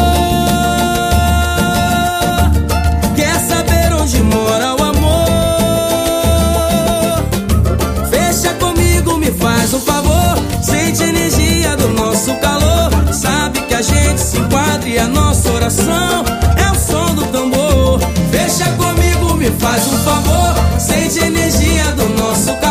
[3.15, 5.27] Quer saber onde mora o amor?
[9.39, 10.16] Faz um favor.
[12.17, 13.13] Nosso calor.
[13.13, 16.25] Sabe que a gente se enquadra e a nossa oração
[16.57, 17.99] é o som do tambor.
[18.31, 20.79] Fecha comigo, me faz um favor.
[20.79, 22.66] Sente a energia do nosso calor.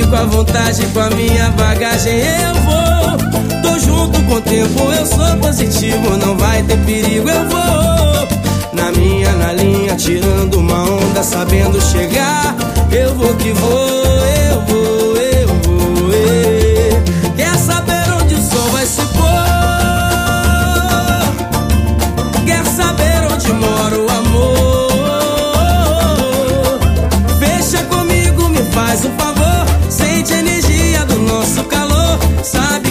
[0.00, 2.20] Fico à vontade com a minha bagagem.
[2.20, 7.28] Eu vou, tô junto com o tempo, eu sou positivo, não vai ter perigo.
[7.28, 8.28] Eu vou,
[8.72, 12.56] na minha, na linha, tirando uma onda, sabendo chegar.
[12.90, 14.39] Eu vou que vou,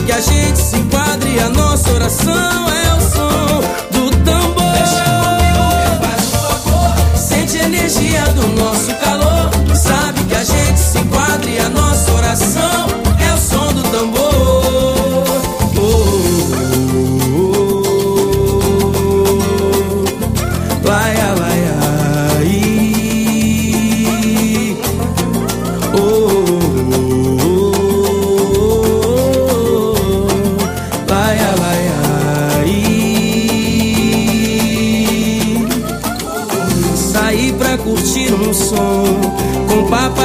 [0.09, 4.73] que a gente se enquadra e a nossa oração é o som do tambor.
[4.73, 7.15] Fecha comigo, me faz um favor.
[7.15, 8.98] Sente a energia do nosso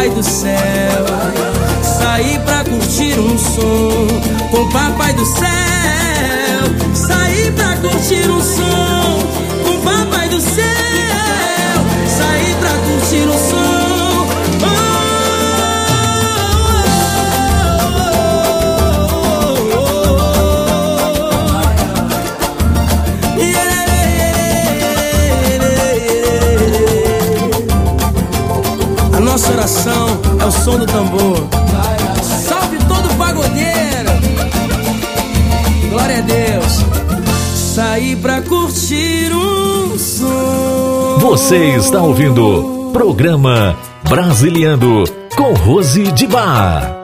[0.04, 1.06] papai do céu.
[1.82, 4.06] Saí pra curtir um som
[4.50, 5.44] com papai do céu.
[6.94, 8.83] Saí pra curtir um som
[29.24, 31.48] nossa oração é o som do tambor.
[32.22, 34.10] Salve todo pagodeiro.
[35.90, 36.84] Glória a Deus.
[37.74, 41.18] Saí pra curtir um som.
[41.20, 43.76] Você está ouvindo Programa
[44.08, 45.04] Brasiliando
[45.34, 47.03] com Rose de Bar.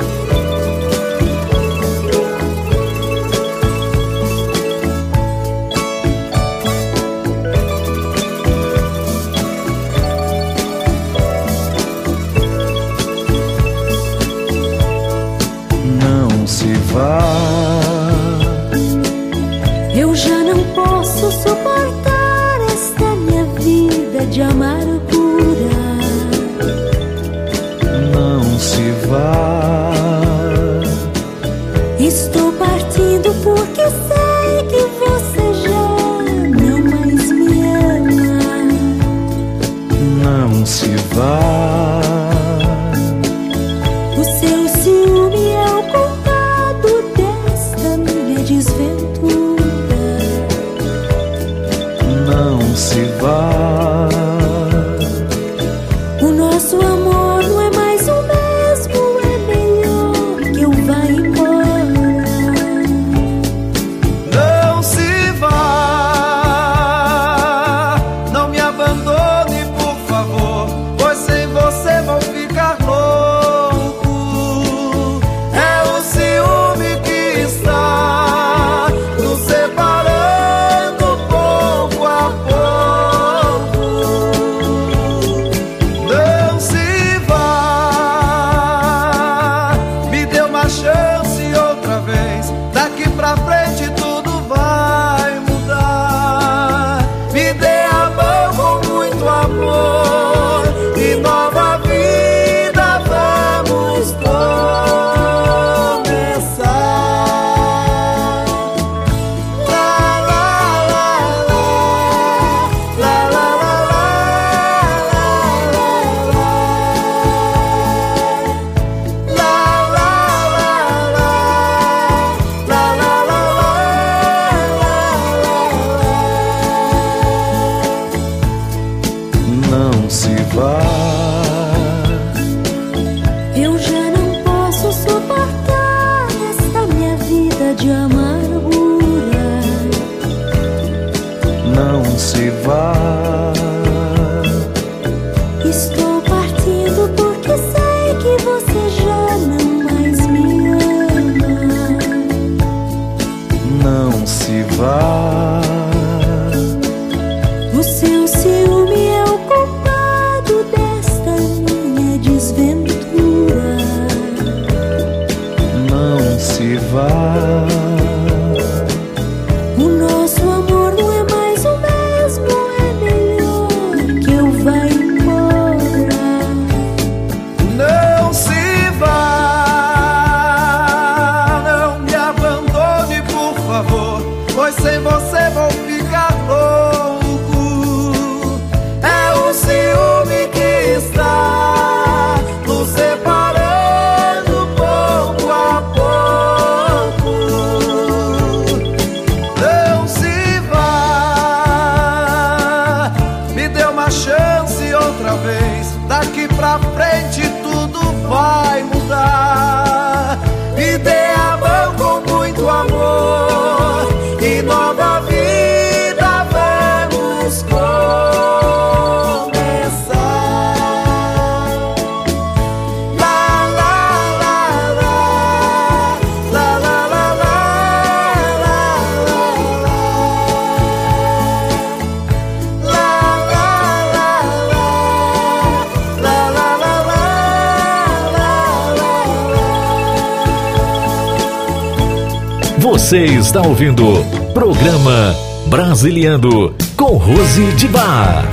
[247.71, 248.43] Toque de Bar.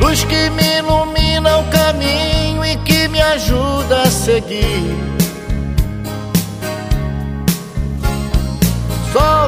[0.00, 5.07] Luz que me ilumina o caminho e que me ajuda a seguir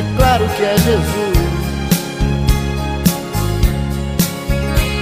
[0.00, 1.38] é claro que é Jesus.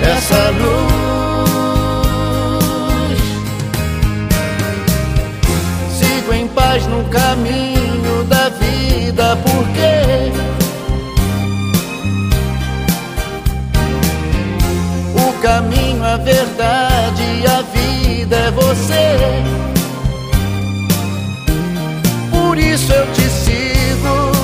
[0.02, 0.78] Essa luz,
[5.98, 10.32] sigo em paz no caminho da vida, porque
[15.14, 19.18] O caminho, a verdade e a vida é você.
[22.30, 24.37] Por isso eu te sigo,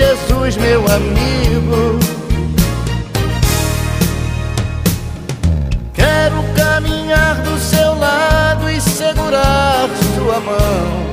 [0.00, 1.98] Jesus, meu amigo.
[5.92, 11.10] Quero caminhar do seu lado e segurar sua mão.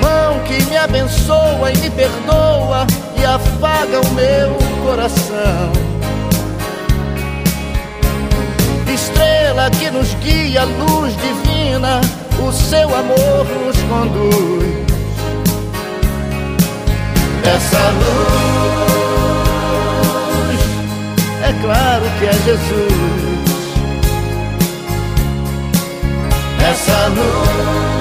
[0.00, 2.86] Mão que me abençoa e me perdoa
[3.18, 5.72] e afaga o meu coração.
[8.94, 12.00] Estrela que nos guia, luz divina,
[12.40, 14.75] o seu amor nos conduz.
[17.54, 18.36] Essa luz,
[21.42, 22.92] é claro que é Jesus.
[26.60, 27.95] Essa luz.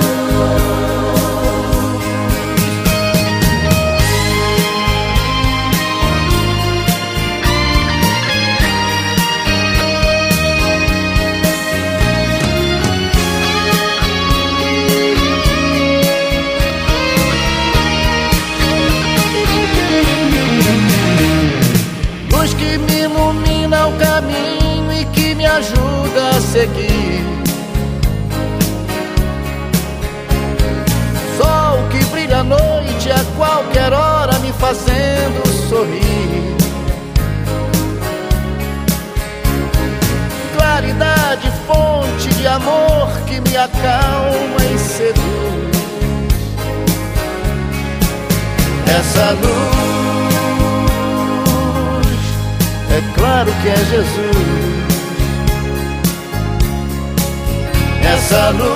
[43.66, 45.26] Acalma e seduz.
[48.88, 49.76] Essa luz
[52.92, 54.86] é claro que é Jesus.
[58.04, 58.76] Essa luz,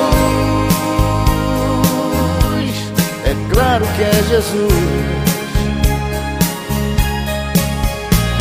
[3.25, 4.73] é claro que é Jesus.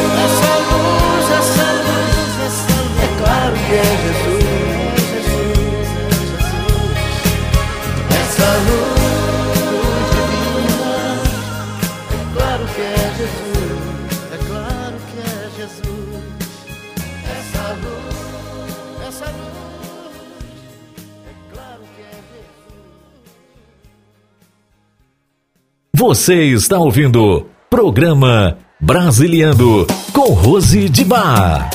[26.01, 31.69] Você está ouvindo Programa Brasiliando com Rose de Bar.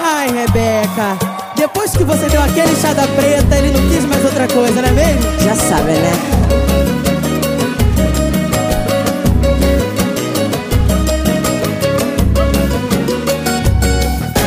[0.00, 1.18] Ai, Rebeca,
[1.56, 4.92] depois que você deu aquele enxada preta, ele não quis mais outra coisa, não é
[4.92, 5.40] mesmo?
[5.40, 6.12] Já sabe, né?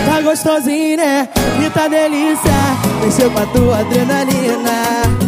[0.05, 1.27] Tá gostosinho, né?
[1.65, 2.53] E tá delícia.
[3.03, 5.26] Mexeu com a tua adrenalina.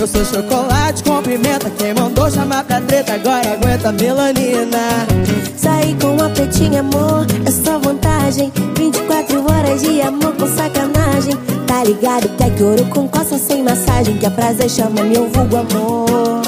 [0.00, 1.68] Eu sou chocolate com pimenta.
[1.70, 3.14] Quem mandou chamar pra treta?
[3.14, 5.04] Agora aguenta melanina.
[5.56, 8.52] Sair com uma pretinha, amor, é só vantagem.
[8.76, 11.34] 24 horas de amor com sacanagem.
[11.66, 15.28] Tá ligado que é que ouro com coça sem massagem Que é prazer chama meu
[15.30, 16.42] vulgo amor.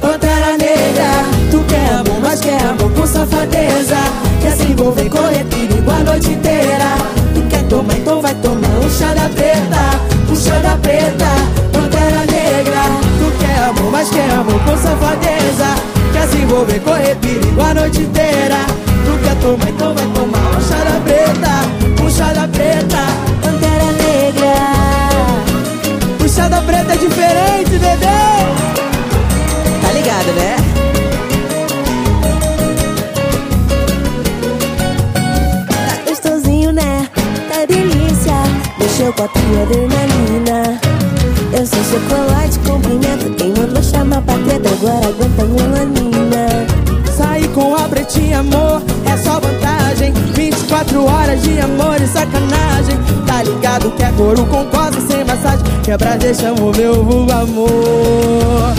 [0.00, 1.10] Pantera negra,
[1.50, 3.96] tu quer amor, mas quer amor com safadeza.
[4.40, 6.98] Quer se envolver com retiro a noite inteira.
[7.34, 10.17] Tu quer tomar, então vai tomar um chá da preta
[10.48, 11.26] Um chá da preta
[11.72, 12.82] Pantera negra,
[13.18, 18.00] tu quer amor, mas quer amor com safadeza Quer se envolver correr perigo a noite
[18.00, 18.56] inteira.
[19.04, 23.27] Tu quer tomar, então vai tomar um da preta, um chá da preta.
[39.18, 40.80] Com a tua adrenalina.
[41.52, 43.28] Eu sou chocolate com pimenta.
[43.36, 46.66] Quem mandou chamar pra treta agora aguenta melanina.
[47.16, 48.80] Sair com a pretinha, amor,
[49.12, 52.96] é só vantagem 24 horas de amor e sacanagem
[53.26, 58.72] Tá ligado que é couro com costa sem massagem Quebra, deixa mover o vulgo, amor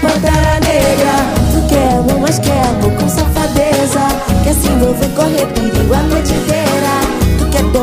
[0.00, 1.14] Pantera negra,
[1.52, 4.00] tu quer amor, mas quer amor com safadeza.
[4.42, 6.61] Quer se envolver, correr perigo a noite inteira.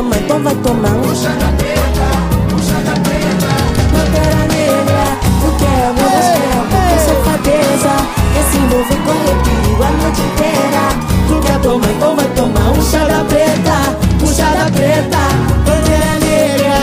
[0.00, 2.08] Tu quer tomar, então vai tomar um chá da preta,
[2.54, 3.52] um chá da preta.
[3.92, 5.04] Pantera negra,
[5.40, 7.94] tu mas quer amor com safadeza.
[8.32, 10.84] Quer se envolver, correr perigo a noite inteira.
[11.28, 13.76] Tu quer tomar, então vai tomar um chá da preta,
[14.22, 15.22] um chá da preta.
[15.66, 16.78] Pantera negra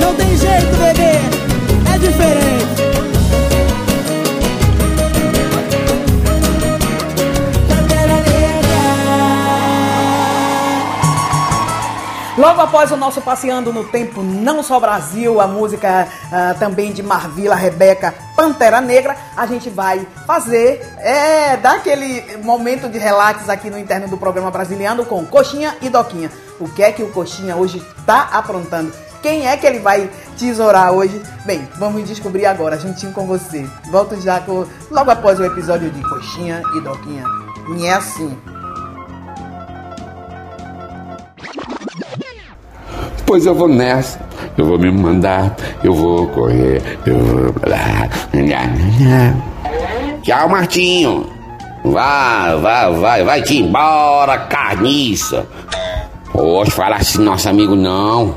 [0.00, 1.20] Não tem jeito, bebê,
[1.94, 2.83] é diferente
[12.44, 17.02] Logo após o nosso Passeando no Tempo Não Só Brasil, a música ah, também de
[17.02, 23.70] Marvila Rebeca Pantera Negra, a gente vai fazer, é, dar aquele momento de relax aqui
[23.70, 26.30] no interno do programa Brasiliano com Coxinha e Doquinha.
[26.60, 28.92] O que é que o Coxinha hoje está aprontando?
[29.22, 31.22] Quem é que ele vai tesourar hoje?
[31.46, 33.66] Bem, vamos descobrir agora, juntinho com você.
[33.90, 37.24] Volto já com, logo após o episódio de Coxinha e Doquinha.
[37.78, 38.36] E é assim.
[43.26, 44.20] Pois eu vou nessa,
[44.56, 47.54] eu vou me mandar, eu vou correr, eu vou.
[50.22, 51.26] Tchau, Martinho.
[51.84, 55.46] Vai, vai, vai, vai-te embora, carniça.
[56.32, 58.34] Poxa, falar assim, nosso amigo não.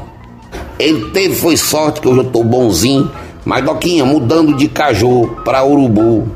[0.79, 3.09] Ele teve, foi sorte que hoje eu tô bonzinho.
[3.43, 6.27] Mas, Doquinha, mudando de caju pra urubu.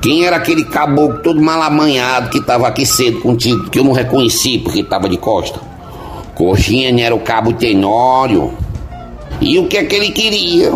[0.00, 4.58] Quem era aquele caboclo todo malamanhado que tava aqui cedo contigo, que eu não reconheci
[4.58, 5.71] porque tava de costa?
[6.34, 8.52] Coxinha era o cabo Tenório.
[9.40, 10.72] E o que é que ele queria?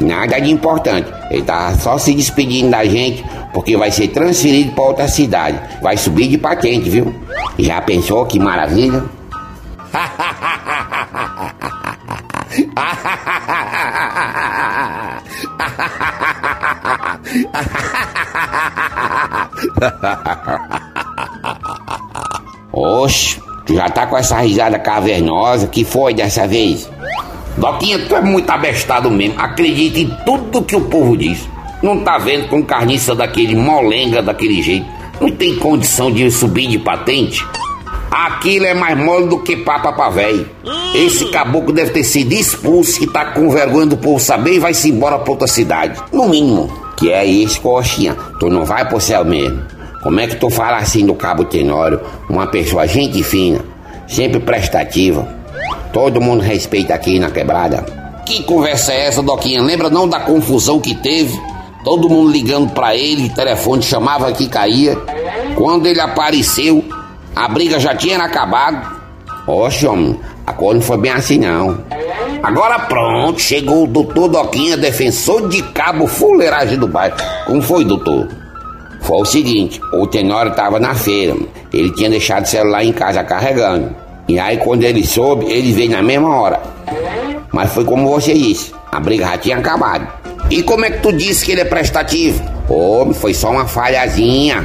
[0.00, 1.10] Nada de importante.
[1.30, 5.60] Ele tava só se despedindo da gente porque vai ser transferido para outra cidade.
[5.82, 7.14] Vai subir de patente, viu?
[7.58, 9.04] Já pensou que maravilha?
[22.72, 23.40] Oxe,
[23.74, 26.88] já tá com essa risada cavernosa, que foi dessa vez?
[27.56, 31.48] Doquinha, tu é muito abestado mesmo, acredita em tudo que o povo diz.
[31.82, 34.86] Não tá vendo com carniça daquele molenga daquele jeito?
[35.20, 37.44] Não tem condição de subir de patente?
[38.10, 40.46] Aquilo é mais mole do que papa pra véi.
[40.94, 44.74] Esse caboclo deve ter sido expulso e tá com vergonha do povo saber e vai
[44.74, 46.00] se embora pra outra cidade.
[46.12, 46.70] No mínimo.
[46.96, 48.14] Que é isso, coxinha.
[48.38, 49.62] Tu não vai pro céu mesmo.
[50.02, 52.00] Como é que tu fala assim do cabo Tenório?
[52.28, 53.60] Uma pessoa gente fina,
[54.08, 55.28] sempre prestativa.
[55.92, 57.84] Todo mundo respeita aqui na quebrada.
[58.24, 59.60] Que conversa é essa, Doquinha?
[59.60, 61.38] Lembra não da confusão que teve?
[61.84, 64.96] Todo mundo ligando pra ele, o telefone chamava que caía.
[65.54, 66.84] Quando ele apareceu,
[67.34, 69.00] a briga já tinha acabado.
[69.46, 71.78] Oxe, homem, a coisa não foi bem assim não.
[72.42, 77.16] Agora pronto, chegou o doutor Doquinha, defensor de cabo fuleiragem do bairro.
[77.46, 78.28] Como foi, doutor?
[79.10, 81.34] Foi o seguinte, o Tenório estava na feira,
[81.72, 83.90] ele tinha deixado o celular em casa carregando.
[84.28, 86.60] E aí quando ele soube, ele veio na mesma hora.
[87.52, 90.06] Mas foi como você disse, a briga já tinha acabado.
[90.48, 92.40] E como é que tu disse que ele é prestativo?
[92.68, 94.64] Ô, foi só uma falhazinha.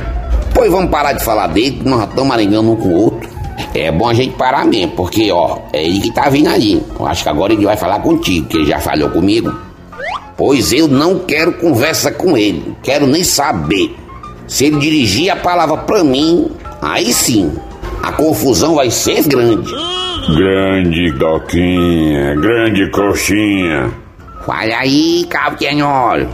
[0.53, 3.27] Pois vamos parar de falar dele, nós estamos arengando um com o outro.
[3.73, 6.83] É bom a gente parar mesmo, porque ó, é ele que tá vindo ali.
[6.99, 9.51] Eu acho que agora ele vai falar contigo, que ele já falhou comigo.
[10.37, 14.04] Pois eu não quero conversa com ele, quero nem saber.
[14.47, 16.51] Se ele dirigir a palavra pra mim,
[16.81, 17.51] aí sim,
[18.03, 19.71] a confusão vai ser grande.
[20.35, 23.91] Grande Doquinha, grande coxinha.
[24.47, 26.29] Olha aí, cabo Tenório.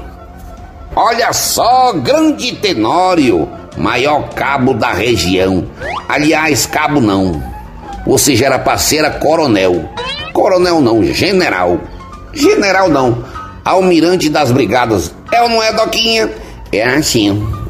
[0.96, 3.48] Olha só, grande Tenório,
[3.78, 5.66] maior cabo da região.
[6.08, 7.42] Aliás, cabo não.
[8.06, 9.90] Você já era parceira coronel.
[10.34, 11.80] Coronel não, general.
[12.34, 13.24] General não.
[13.64, 15.14] Almirante das brigadas.
[15.32, 16.30] É ou não é, Doquinha?
[16.72, 17.61] É assim.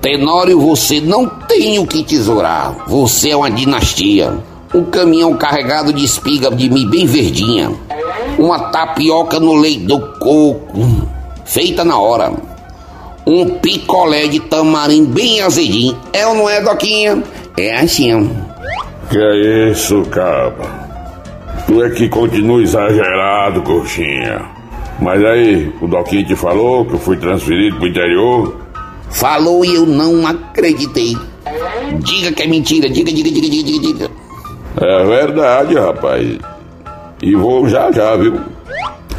[0.00, 2.84] Tenório, você não tem o que tesourar.
[2.86, 4.32] Você é uma dinastia.
[4.74, 7.70] Um caminhão carregado de espiga de mim bem verdinha.
[8.38, 11.08] Uma tapioca no leite do coco,
[11.44, 12.32] feita na hora.
[13.26, 15.96] um picolé de tamarindo bem azedinho.
[16.12, 17.22] É ou não é, Doquinha?
[17.58, 18.30] É assim.
[19.10, 20.88] Que é isso, caba?
[21.66, 24.40] Tu é que continua exagerado, coxinha.
[25.00, 28.56] Mas aí, o Doquinha te falou que eu fui transferido pro interior?
[29.10, 31.16] Falou e eu não acreditei.
[32.00, 34.10] Diga que é mentira, diga, diga, diga, diga, diga, diga.
[34.80, 36.38] É verdade, rapaz.
[37.22, 38.40] E vou já já, viu?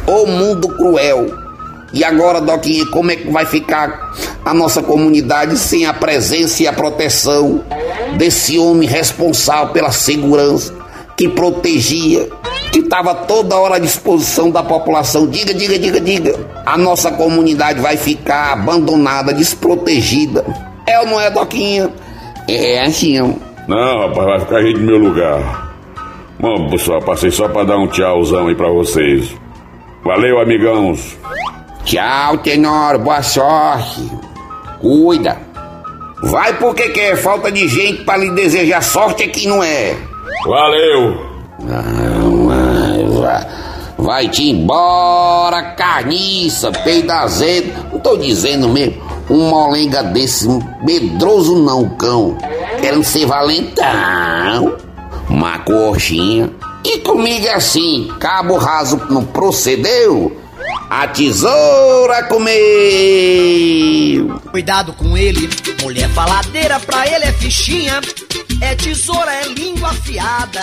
[0.06, 1.26] Ô mundo cruel.
[1.92, 4.14] E agora, Doquinha, como é que vai ficar
[4.44, 7.64] a nossa comunidade sem a presença e a proteção
[8.16, 10.72] desse homem responsável pela segurança,
[11.20, 12.30] que protegia,
[12.72, 15.26] que estava toda hora à disposição da população?
[15.26, 16.34] Diga, diga, diga, diga.
[16.64, 20.42] A nossa comunidade vai ficar abandonada, desprotegida.
[20.86, 21.90] É ou não é, Doquinha?
[22.48, 23.18] É assim.
[23.68, 25.76] Não, rapaz, vai ficar aí no meu lugar.
[26.38, 29.36] Bom, pessoal, passei só pra dar um tchauzão aí pra vocês.
[30.02, 31.18] Valeu, amigãos.
[31.84, 34.10] Tchau, Tenor, boa sorte.
[34.80, 35.36] Cuida.
[36.22, 40.08] Vai porque quer, falta de gente pra lhe desejar sorte aqui não é.
[40.44, 41.30] Valeu.
[41.60, 43.46] Vai, vai,
[43.98, 47.72] vai te embora, carniça, peido azedo.
[47.92, 50.48] Não tô dizendo mesmo, um molenga desse,
[50.82, 52.36] medroso não, cão.
[52.80, 54.76] Querendo ser valentão.
[55.28, 56.50] Uma coxinha.
[56.84, 60.36] E comigo é assim, cabo raso não procedeu?
[60.88, 62.50] A tesoura comeu.
[64.50, 65.48] Cuidado com ele,
[65.82, 68.00] mulher faladeira pra ele é fichinha.
[68.60, 70.60] É tesoura, é língua afiada.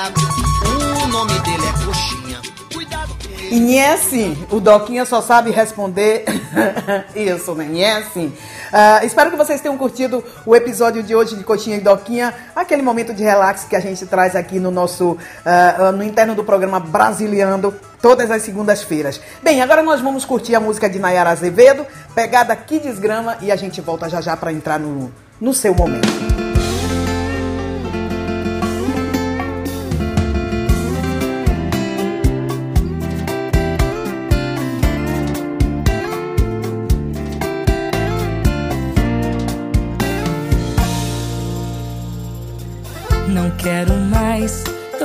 [1.04, 2.42] O nome dele é coxinha.
[2.72, 3.56] Cuidado com ele.
[3.56, 6.24] E é assim, o Doquinha só sabe responder
[7.16, 7.68] isso, né?
[7.70, 8.32] Nem é assim.
[8.72, 12.82] Ah, espero que vocês tenham curtido o episódio de hoje de Coxinha e Doquinha, aquele
[12.82, 16.80] momento de relax que a gente traz aqui no nosso, ah, no interno do programa
[16.80, 19.20] Brasiliando, todas as segundas-feiras.
[19.42, 23.56] Bem, agora nós vamos curtir a música de Nayara Azevedo, Pegada Que Desgrama, e a
[23.56, 25.12] gente volta já já para entrar no,
[25.42, 26.27] no seu momento.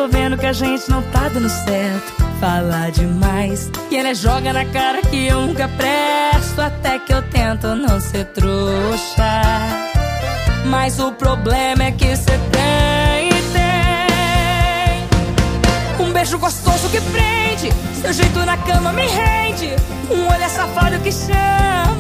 [0.02, 2.12] Tô vendo que a gente não tá dando certo.
[2.40, 3.70] Fala demais.
[3.88, 6.60] E ela joga na cara que eu nunca presto.
[6.60, 9.42] Até que eu tento não ser trouxa.
[10.66, 15.06] Mas o problema é que cê tem, tem.
[16.04, 17.72] Um beijo gostoso que prende.
[18.00, 19.70] Seu jeito na cama me rende.
[20.10, 21.91] Um olhar safado que chama.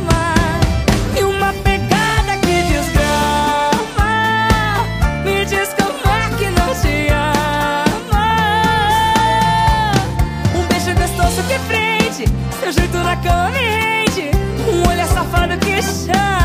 [12.72, 14.30] Jeito na cama me rende.
[14.68, 16.41] Um olhar safado que chama.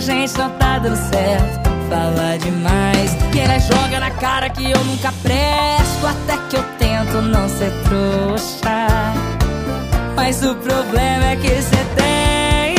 [0.00, 1.68] A gente não tá dando certo.
[1.90, 3.14] Fala demais.
[3.30, 6.06] Que ela joga na cara que eu nunca presto.
[6.06, 8.88] Até que eu tento não ser trouxa.
[10.16, 12.76] Mas o problema é que cê tem,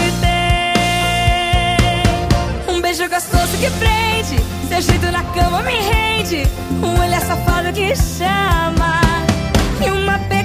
[2.66, 2.74] tem.
[2.76, 4.42] Um beijo gostoso que prende.
[4.68, 6.48] Seu jeito na cama me rende.
[6.82, 9.00] Um olhar safado que chama.
[9.86, 10.41] E uma pegada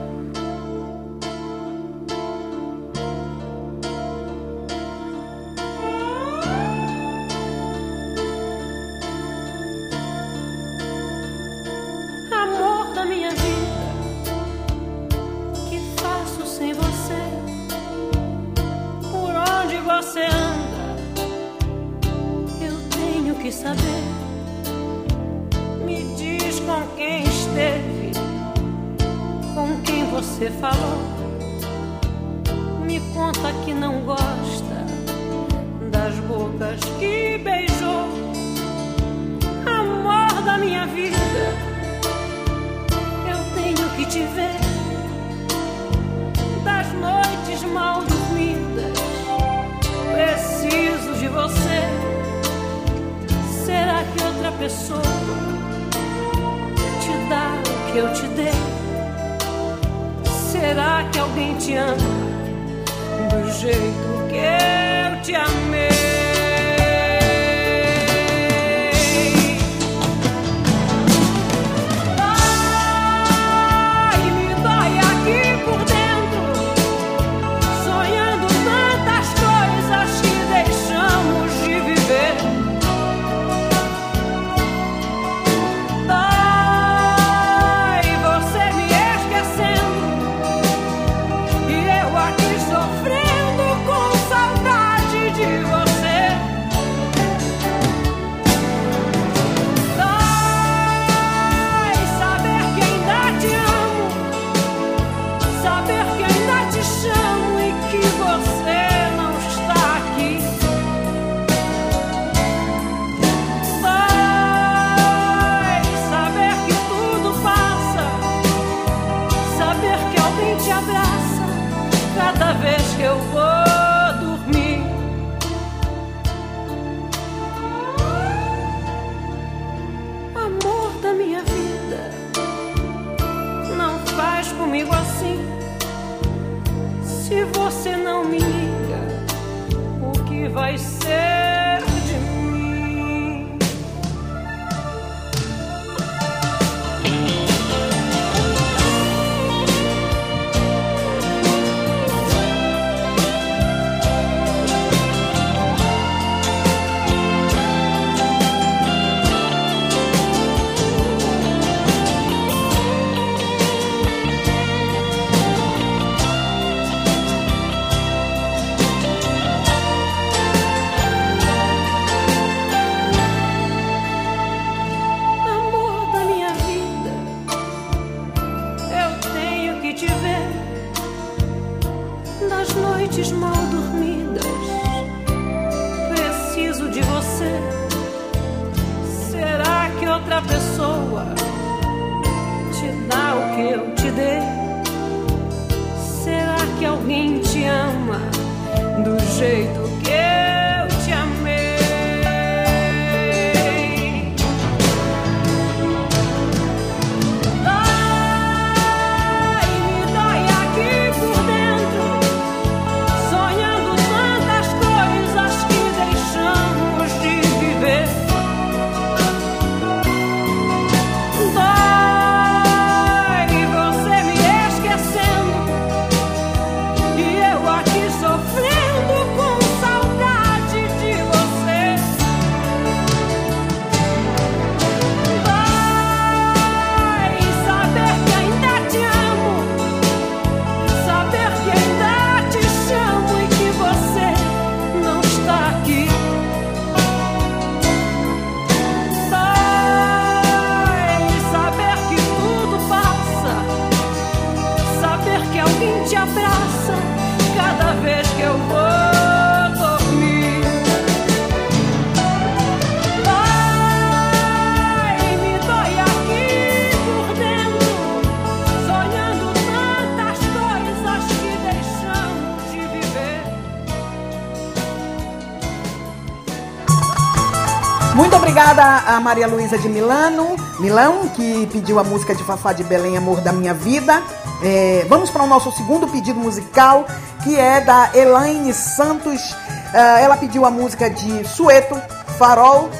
[278.70, 283.16] Obrigada a Maria Luísa de Milano, Milão, que pediu a música de Fafá de Belém,
[283.16, 284.22] Amor da Minha Vida.
[284.62, 287.06] É, vamos para o nosso segundo pedido musical,
[287.42, 289.56] que é da Elaine Santos.
[289.94, 291.98] Ah, ela pediu a música de Sueto,
[292.38, 292.90] Farol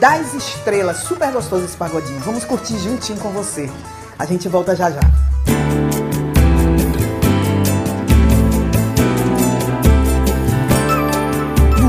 [0.00, 0.98] das Estrelas.
[0.98, 2.20] Super gostoso esse pagodinho.
[2.20, 3.68] Vamos curtir juntinho com você.
[4.16, 5.00] A gente volta já já.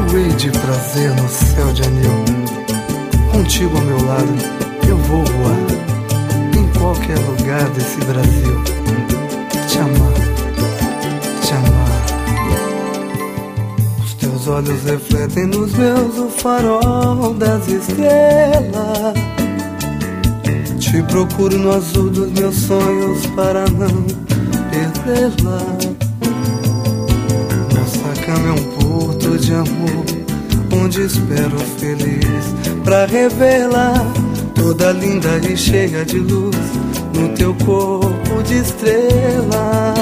[0.07, 2.18] Voei de prazer no céu de anil.
[3.49, 4.31] Contigo ao meu lado,
[4.88, 5.57] eu vou voar.
[6.55, 8.63] Em qualquer lugar desse Brasil.
[9.67, 10.13] Te amar,
[11.41, 12.05] te amar.
[14.03, 19.15] Os teus olhos refletem nos meus o farol das estrelas.
[20.80, 24.05] Te procuro no azul dos meus sonhos para não
[24.69, 25.59] perdê-la.
[27.73, 30.05] Nossa cama é um porto de amor,
[30.71, 34.03] onde espero feliz pra revelar
[34.55, 36.55] toda linda e cheia de luz
[37.13, 39.93] no teu corpo de estrela.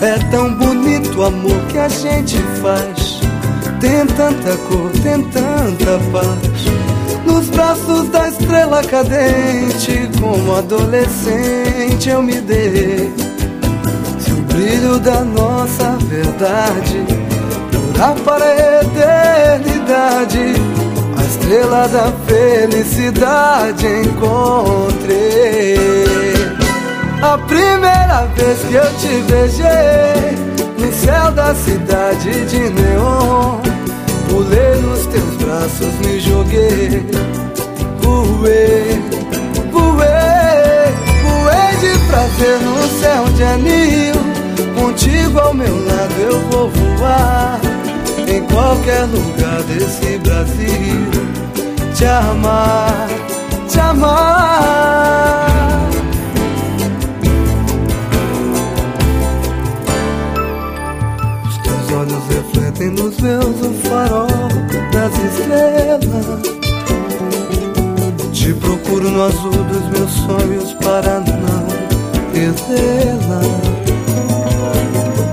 [0.00, 3.20] É tão bonito o amor que a gente faz.
[3.80, 7.26] Tem tanta cor, tem tanta paz.
[7.26, 13.12] Nos braços da estrela cadente, como adolescente eu me dei.
[14.20, 17.04] Se o brilho da nossa verdade
[17.72, 20.54] durar para a eternidade,
[21.52, 25.76] estrela da felicidade encontrei.
[27.20, 30.32] A primeira vez que eu te beijei
[30.78, 33.60] no céu da cidade de neon,
[34.28, 37.06] pulei nos teus braços, me joguei,
[38.00, 39.02] voei,
[39.70, 40.88] voei,
[41.22, 44.14] voei de prazer no céu de anil.
[44.74, 47.60] Contigo ao meu lado eu vou voar
[48.26, 51.41] em qualquer lugar desse Brasil.
[52.02, 53.06] Te amar,
[53.68, 55.46] te amar.
[61.46, 64.26] Os teus olhos refletem nos meus o farol
[64.90, 66.42] das estrelas.
[68.32, 71.66] Te procuro no azul dos meus sonhos para não
[72.32, 73.42] perdê-la.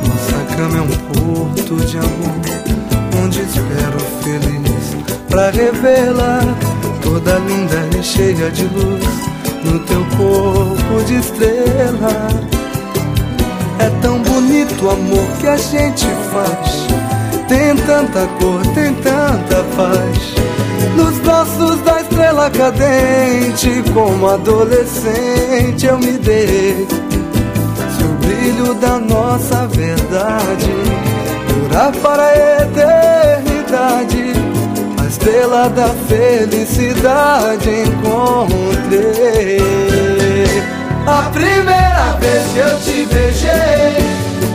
[0.08, 4.69] Nossa cama é um porto de amor, onde espero feliz
[5.30, 6.44] pra revelar
[7.02, 9.04] toda linda e cheia de luz
[9.64, 12.28] no teu corpo de estrela.
[13.80, 16.88] É tão bonito o amor que a gente faz.
[17.48, 20.36] Tem tanta cor, tem tanta paz.
[20.96, 26.88] Nos braços da estrela cadente, como adolescente eu me dei.
[27.98, 30.74] Se o brilho da nossa verdade
[31.48, 34.39] durar para a eternidade,
[35.20, 39.60] estrela da felicidade encontrei.
[41.06, 43.98] A primeira vez que eu te beijei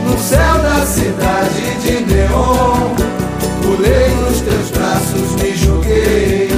[0.05, 2.95] no céu da cidade de neon,
[3.61, 6.49] pulei nos teus braços, me joguei,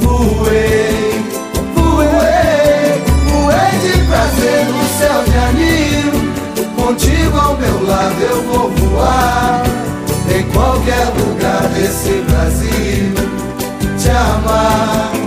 [0.00, 1.22] voei,
[1.74, 6.12] voei, voei de prazer no céu de anil.
[6.76, 9.62] Contigo ao meu lado eu vou voar
[10.34, 12.97] em qualquer lugar desse Brasil.
[14.08, 15.17] Amar,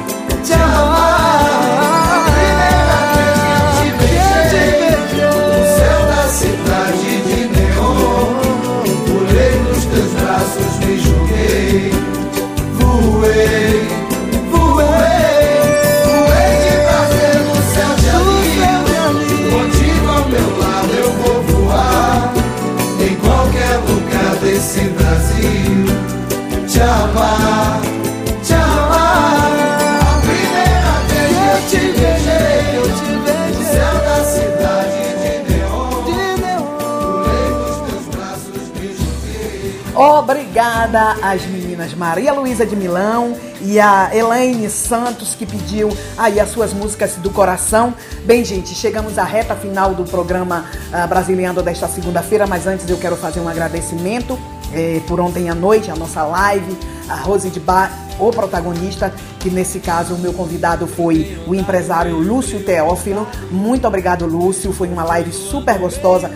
[40.81, 46.49] Obrigada às meninas Maria Luísa de Milão e a Elaine Santos que pediu aí as
[46.49, 47.93] suas músicas do coração.
[48.25, 52.97] Bem, gente, chegamos à reta final do programa ah, Brasiliano desta segunda-feira, mas antes eu
[52.97, 54.39] quero fazer um agradecimento
[54.73, 56.75] eh, por ontem à noite, a nossa live,
[57.07, 62.17] a Rose de Bar, o protagonista, que nesse caso o meu convidado foi o empresário
[62.17, 63.27] Lúcio Teófilo.
[63.51, 64.73] Muito obrigado, Lúcio.
[64.73, 66.31] Foi uma live super gostosa,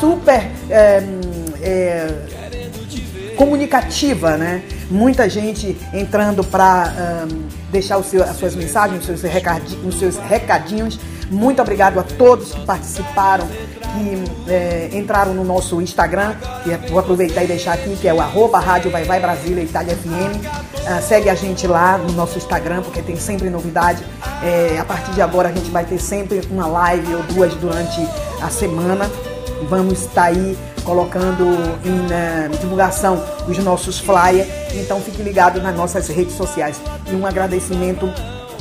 [0.00, 0.50] super.
[0.70, 1.02] eh,
[1.60, 2.41] eh,
[3.42, 4.62] comunicativa, né?
[4.88, 7.26] muita gente entrando para
[7.72, 11.00] deixar o seu, as suas mensagens, os seus, recadinhos, os seus recadinhos.
[11.28, 17.42] Muito obrigado a todos que participaram, que é, entraram no nosso Instagram, que vou aproveitar
[17.42, 20.46] e deixar aqui, que é o arroba Rádio Vai Vai Brasília Itália FM.
[20.86, 24.04] Ah, segue a gente lá no nosso Instagram, porque tem sempre novidade.
[24.42, 28.06] É, a partir de agora a gente vai ter sempre uma live ou duas durante
[28.40, 29.10] a semana.
[29.68, 31.44] Vamos estar aí colocando
[31.84, 34.48] em né, divulgação os nossos flyers.
[34.74, 36.80] Então fique ligado nas nossas redes sociais.
[37.10, 38.08] E um agradecimento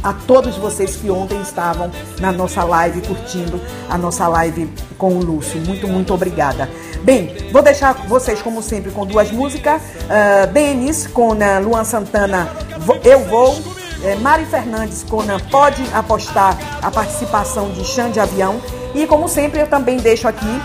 [0.03, 5.23] a todos vocês que ontem estavam na nossa live curtindo a nossa live com o
[5.23, 5.59] Lúcio.
[5.61, 6.69] Muito, muito obrigada.
[7.03, 9.81] Bem, vou deixar vocês, como sempre, com duas músicas.
[9.81, 12.49] Uh, Denis com uh, Luan Santana,
[13.03, 13.53] Eu Vou.
[13.53, 18.59] Uh, Mari Fernandes com uh, Pode Apostar a participação de Xande Avião.
[18.93, 20.61] E como sempre, eu também deixo aqui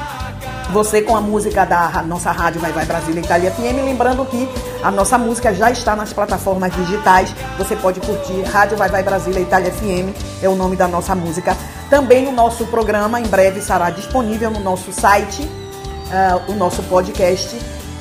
[0.72, 3.84] você com a música da nossa rádio Vai Vai Brasília Itália FM.
[3.84, 4.48] Lembrando que
[4.82, 7.34] a nossa música já está nas plataformas digitais.
[7.58, 11.56] Você pode curtir Rádio Vai Vai Brasília Itália FM, é o nome da nossa música.
[11.88, 17.56] Também o nosso programa em breve estará disponível no nosso site, uh, o nosso podcast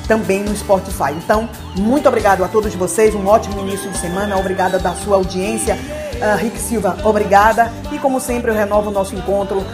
[0.06, 1.12] também no Spotify.
[1.16, 5.76] Então, muito obrigado a todos vocês, um ótimo início de semana, obrigada da sua audiência.
[6.16, 7.72] Uh, Rick Silva, obrigada.
[7.92, 9.64] E como sempre, eu renovo o nosso encontro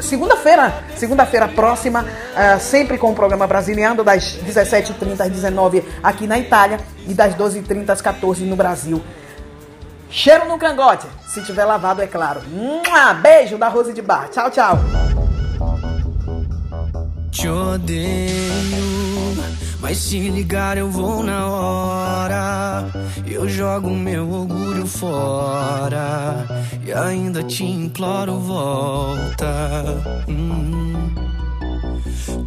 [0.00, 6.38] segunda-feira, segunda-feira próxima, uh, sempre com o programa Brasiliano, das 17h30 às 19 aqui na
[6.38, 9.02] Itália e das 12h30 às 14 no Brasil.
[10.10, 12.40] Cheiro no cangote, se tiver lavado, é claro.
[13.22, 14.28] Beijo da Rose de Bar.
[14.30, 14.78] Tchau, tchau.
[17.30, 18.32] Te odeio,
[19.80, 22.90] mas se ligar eu vou na hora.
[23.26, 26.46] Eu jogo meu orgulho fora
[26.84, 29.84] e ainda te imploro volta.
[30.28, 31.14] Hum.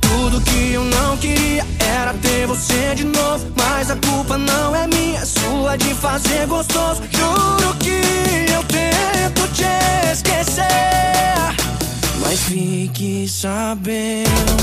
[0.02, 3.46] Tudo que eu não queria era ter você de novo.
[3.56, 7.02] Mas a culpa não é minha, é sua de fazer gostoso.
[7.12, 10.66] Juro que eu tento te esquecer.
[12.20, 14.62] Mas fique sabendo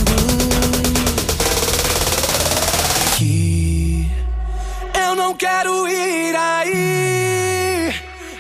[5.29, 7.95] não quero ir aí,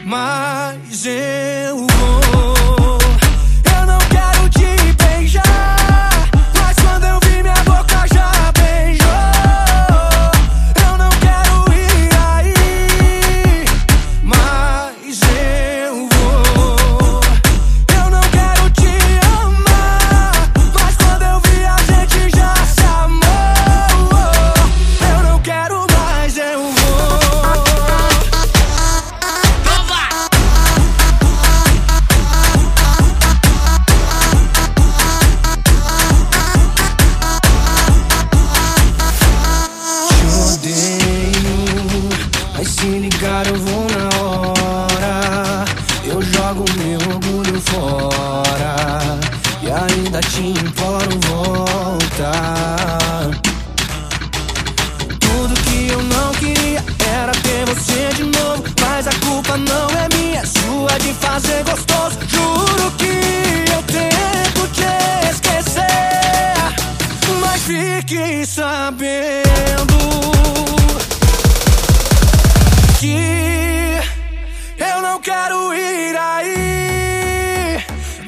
[0.07, 2.28] mas eu vou.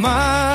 [0.06, 0.49] Aí,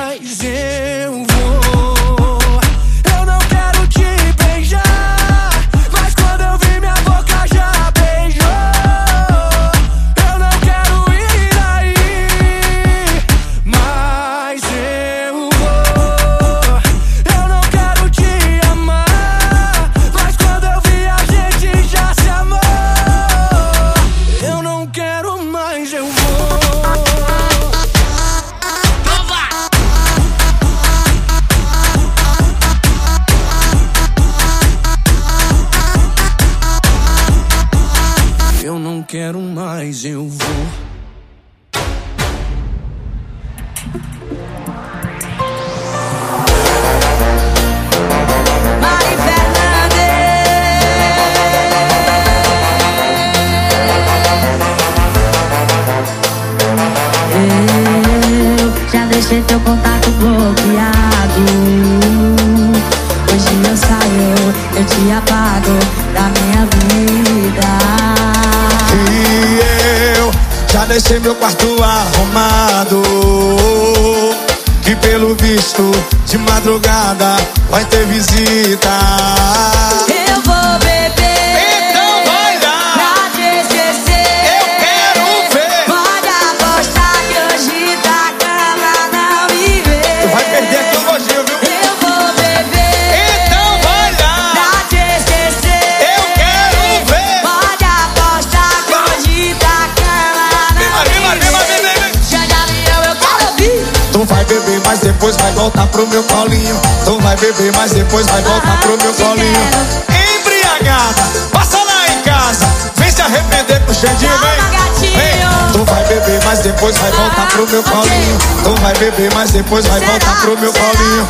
[116.76, 118.38] depois vai voltar pro meu colinho.
[118.62, 121.26] Tu vai beber, mas depois vai voltar pro meu colinho.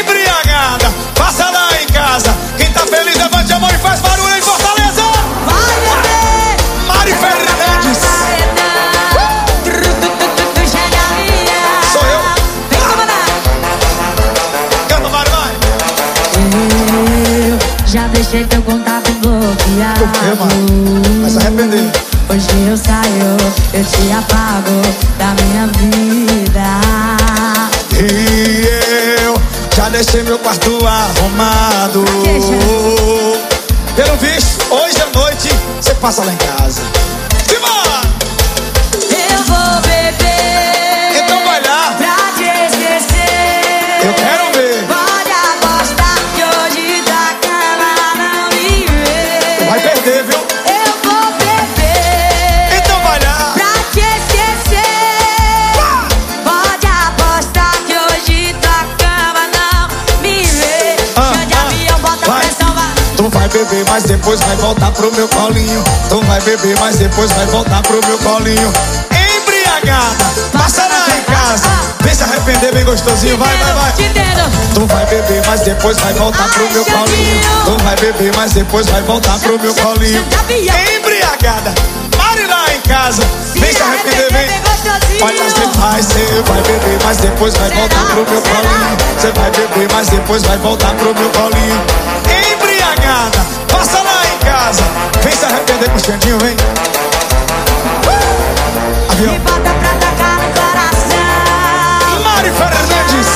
[0.00, 2.34] Embriagada, passa lá em casa.
[2.58, 5.02] Quem tá feliz, levante a mão e faz barulho em Fortaleza.
[5.46, 6.56] Vai beber.
[6.88, 7.98] Mari Fernandes.
[11.92, 12.20] Sou eu.
[14.88, 15.52] Canta, Mari, vai.
[17.50, 20.00] Eu já deixei teu contato bloqueado.
[20.00, 21.22] Por quê, mano?
[21.22, 22.12] Vai se arrepender.
[22.28, 23.01] Hoje eu saio,
[30.12, 32.04] deixei meu quarto arrumado.
[33.96, 35.48] Pelo visto, hoje à noite
[35.80, 37.01] você passa lá em casa.
[63.82, 65.82] Beber, mas depois vai voltar pro meu colinho.
[66.08, 68.72] Tu vai beber, mas depois vai voltar pro meu colinho.
[69.10, 71.68] Embriagada, passa lá em casa.
[72.02, 73.92] Vem se arrepender bem gostosinho, vai, vai, vai.
[74.74, 77.40] Tu vai beber, mas depois vai voltar pro meu colinho.
[77.64, 80.24] Tu vai beber, mas depois vai voltar pro meu colinho.
[80.96, 81.74] Embriagada,
[82.16, 83.22] pare lá em casa.
[83.54, 84.62] Vem se arrepender, vem.
[85.22, 88.96] Olha, você vai, você vai beber, mas depois vai voltar pro meu colinho.
[89.18, 92.11] Você vai beber, mas depois vai voltar pro meu colinho.
[93.70, 94.82] Passa lá em casa.
[95.22, 96.56] Vem se arrepender com o Xandinho, vem.
[99.10, 99.32] Avião.
[99.32, 102.22] Me bota pra tocar no coração.
[102.24, 103.26] Mari Fernandes.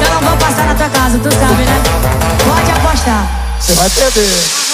[0.00, 1.82] Eu não vou passar na tua casa, tu sabe, né?
[2.46, 3.26] Pode apostar.
[3.60, 4.67] Você vai perder.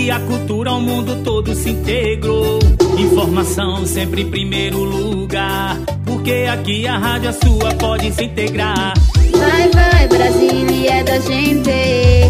[0.00, 2.58] E a cultura ao mundo todo se integrou.
[2.98, 8.94] Informação sempre em primeiro lugar, porque aqui a rádio a sua pode se integrar.
[9.32, 11.70] Vai, vai, Brasília é da gente.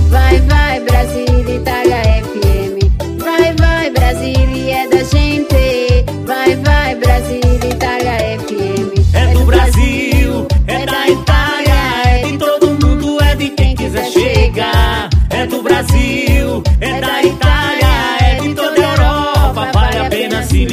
[0.09, 3.23] Vai, vai, Brasília, Itália FM.
[3.23, 4.70] Vai, vai, Brasília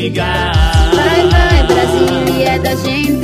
[0.07, 0.53] ligar.
[0.95, 3.17] Vai, vai, Brasília é da gente.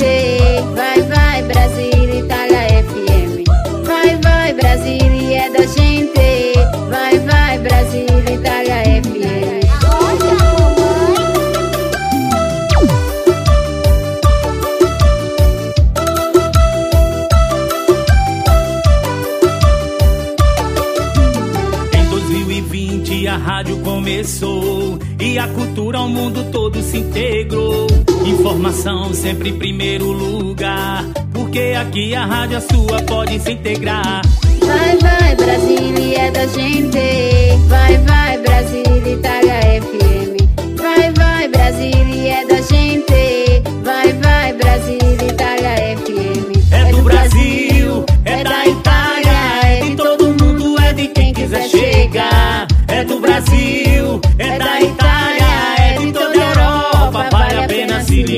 [0.74, 3.44] Vai, vai, Brasília, Itália FM.
[3.86, 6.52] Vai, vai, Brasília é da gente.
[6.90, 9.14] Vai, vai, Brasília, Itália FM.
[21.94, 26.63] Em 2020 a rádio começou e a cultura ao mundo todo.
[28.54, 34.22] Informação sempre em primeiro lugar, porque aqui a rádio a sua pode se integrar.
[34.60, 36.98] Vai, vai, Brasília é da gente.
[37.66, 40.78] Vai, vai, Brasília, Itália FM.
[40.80, 42.83] Vai, vai, Brasília é da gente.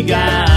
[0.02, 0.56] Brasil,